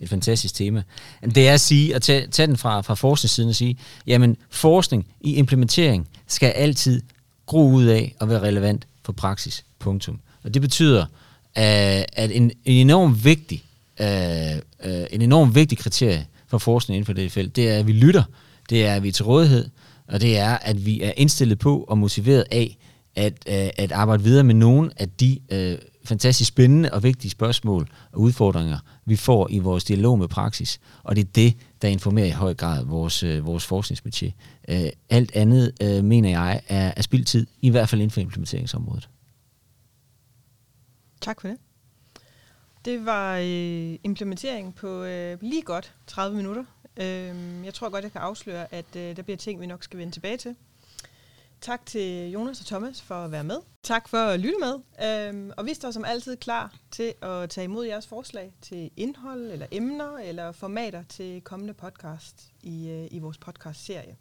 et 0.00 0.08
fantastisk 0.08 0.54
tema. 0.54 0.82
Det 1.34 1.48
er 1.48 1.54
at 1.54 1.60
sige, 1.60 1.94
at 1.94 2.02
tage, 2.02 2.26
tage 2.26 2.46
den 2.46 2.56
fra, 2.56 2.80
fra 2.80 2.94
forskningssiden 2.94 3.48
og 3.48 3.54
sige, 3.54 3.76
jamen 4.06 4.36
forskning 4.50 5.06
i 5.20 5.34
implementering 5.34 6.08
skal 6.26 6.48
altid 6.48 7.02
gro 7.46 7.70
ud 7.70 7.84
af 7.84 8.14
og 8.20 8.28
være 8.28 8.40
relevant 8.40 8.86
for 9.04 9.12
praksis. 9.12 9.64
Punktum. 9.78 10.20
Og 10.42 10.54
det 10.54 10.62
betyder, 10.62 11.02
øh, 11.58 12.02
at 12.12 12.30
en, 12.30 12.42
en 12.42 12.52
enorm 12.64 13.24
vigtig 13.24 13.64
uh, 14.00 14.06
en 15.10 15.22
enorm 15.22 15.54
vigtig 15.54 15.78
kriterie 15.78 16.26
for 16.46 16.58
forskning 16.58 16.96
inden 16.96 17.06
for 17.06 17.12
det 17.12 17.32
felt, 17.32 17.56
det 17.56 17.70
er, 17.70 17.78
at 17.78 17.86
vi 17.86 17.92
lytter, 17.92 18.22
det 18.70 18.86
er, 18.86 18.94
at 18.94 19.02
vi 19.02 19.08
er 19.08 19.12
til 19.12 19.24
rådighed, 19.24 19.68
og 20.08 20.20
det 20.20 20.38
er, 20.38 20.58
at 20.58 20.86
vi 20.86 21.02
er 21.02 21.12
indstillet 21.16 21.58
på 21.58 21.84
og 21.88 21.98
motiveret 21.98 22.44
af 22.50 22.76
at, 23.16 23.48
at 23.76 23.92
arbejde 23.92 24.22
videre 24.22 24.44
med 24.44 24.54
nogle 24.54 24.90
af 24.96 25.08
de 25.08 25.38
øh, 25.50 25.78
fantastisk 26.04 26.48
spændende 26.48 26.92
og 26.92 27.02
vigtige 27.02 27.30
spørgsmål 27.30 27.88
og 28.12 28.20
udfordringer, 28.20 28.78
vi 29.04 29.16
får 29.16 29.48
i 29.50 29.58
vores 29.58 29.84
dialog 29.84 30.18
med 30.18 30.28
praksis. 30.28 30.80
Og 31.02 31.16
det 31.16 31.24
er 31.24 31.30
det, 31.34 31.56
der 31.82 31.88
informerer 31.88 32.26
i 32.26 32.30
høj 32.30 32.54
grad 32.54 32.84
vores, 32.84 33.22
øh, 33.22 33.46
vores 33.46 33.66
forskningsmetier. 33.66 34.32
Øh, 34.68 34.88
alt 35.10 35.32
andet, 35.34 35.72
øh, 35.82 36.04
mener 36.04 36.30
jeg, 36.30 36.60
er, 36.68 36.92
er 36.96 37.02
spildtid, 37.02 37.46
i 37.62 37.70
hvert 37.70 37.88
fald 37.88 38.00
inden 38.00 38.10
for 38.10 38.20
implementeringsområdet. 38.20 39.08
Tak 41.20 41.40
for 41.40 41.48
det. 41.48 41.56
Det 42.84 43.06
var 43.06 43.36
øh, 43.36 43.98
implementering 44.04 44.74
på 44.74 45.02
øh, 45.02 45.38
lige 45.40 45.62
godt 45.62 45.94
30 46.06 46.36
minutter. 46.36 46.64
Øh, 46.96 47.64
jeg 47.64 47.74
tror 47.74 47.88
godt, 47.88 48.04
jeg 48.04 48.12
kan 48.12 48.20
afsløre, 48.20 48.74
at 48.74 48.96
øh, 48.96 49.16
der 49.16 49.22
bliver 49.22 49.36
ting, 49.36 49.60
vi 49.60 49.66
nok 49.66 49.84
skal 49.84 49.98
vende 49.98 50.12
tilbage 50.12 50.36
til. 50.36 50.56
Tak 51.62 51.86
til 51.86 52.30
Jonas 52.30 52.60
og 52.60 52.66
Thomas 52.66 53.02
for 53.02 53.14
at 53.14 53.32
være 53.32 53.44
med. 53.44 53.56
Tak 53.82 54.08
for 54.08 54.18
at 54.18 54.40
lytte 54.40 54.58
med. 54.60 54.74
Øhm, 55.28 55.52
og 55.56 55.66
vi 55.66 55.74
står 55.74 55.90
som 55.90 56.04
altid 56.04 56.36
klar 56.36 56.74
til 56.90 57.14
at 57.22 57.50
tage 57.50 57.64
imod 57.64 57.86
jeres 57.86 58.06
forslag 58.06 58.54
til 58.62 58.90
indhold, 58.96 59.50
eller 59.50 59.66
emner, 59.70 60.18
eller 60.18 60.52
formater 60.52 61.02
til 61.02 61.40
kommende 61.40 61.74
podcast 61.74 62.52
i, 62.62 62.88
øh, 62.88 63.08
i 63.10 63.18
vores 63.18 63.38
podcast-serie. 63.38 64.16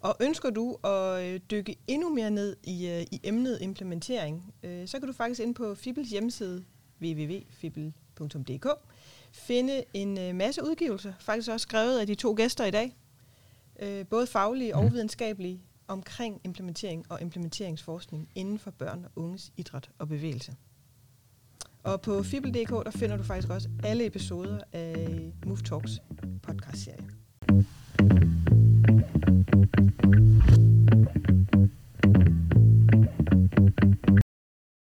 Og 0.00 0.16
ønsker 0.20 0.50
du 0.50 0.76
at 0.84 1.24
øh, 1.24 1.40
dykke 1.50 1.76
endnu 1.86 2.08
mere 2.14 2.30
ned 2.30 2.56
i, 2.62 2.88
øh, 2.88 3.02
i 3.02 3.20
emnet 3.22 3.58
implementering, 3.60 4.54
øh, 4.62 4.88
så 4.88 4.98
kan 4.98 5.06
du 5.06 5.12
faktisk 5.12 5.40
ind 5.40 5.54
på 5.54 5.74
Fibels 5.74 6.10
hjemmeside 6.10 6.64
www.fibel.dk 7.02 8.66
finde 9.32 9.84
en 9.94 10.18
øh, 10.18 10.34
masse 10.34 10.64
udgivelser, 10.64 11.12
faktisk 11.20 11.50
også 11.50 11.62
skrevet 11.62 11.98
af 11.98 12.06
de 12.06 12.14
to 12.14 12.34
gæster 12.36 12.64
i 12.64 12.70
dag, 12.70 12.96
øh, 13.80 14.06
både 14.06 14.26
faglige 14.26 14.76
og 14.76 14.92
videnskabelige, 14.92 15.62
omkring 15.90 16.40
implementering 16.44 17.06
og 17.08 17.20
implementeringsforskning 17.20 18.28
inden 18.34 18.58
for 18.58 18.70
børn 18.70 19.04
og 19.04 19.10
unges 19.16 19.52
idræt 19.56 19.90
og 19.98 20.08
bevægelse. 20.08 20.54
Og 21.82 22.00
på 22.00 22.22
fibel.dk, 22.22 22.70
der 22.70 22.90
finder 22.90 23.16
du 23.16 23.22
faktisk 23.22 23.50
også 23.50 23.68
alle 23.84 24.06
episoder 24.06 24.60
af 24.72 25.32
Move 25.46 25.58
Talks 25.58 26.00
podcast 26.42 26.42
podcastserie. 26.42 27.10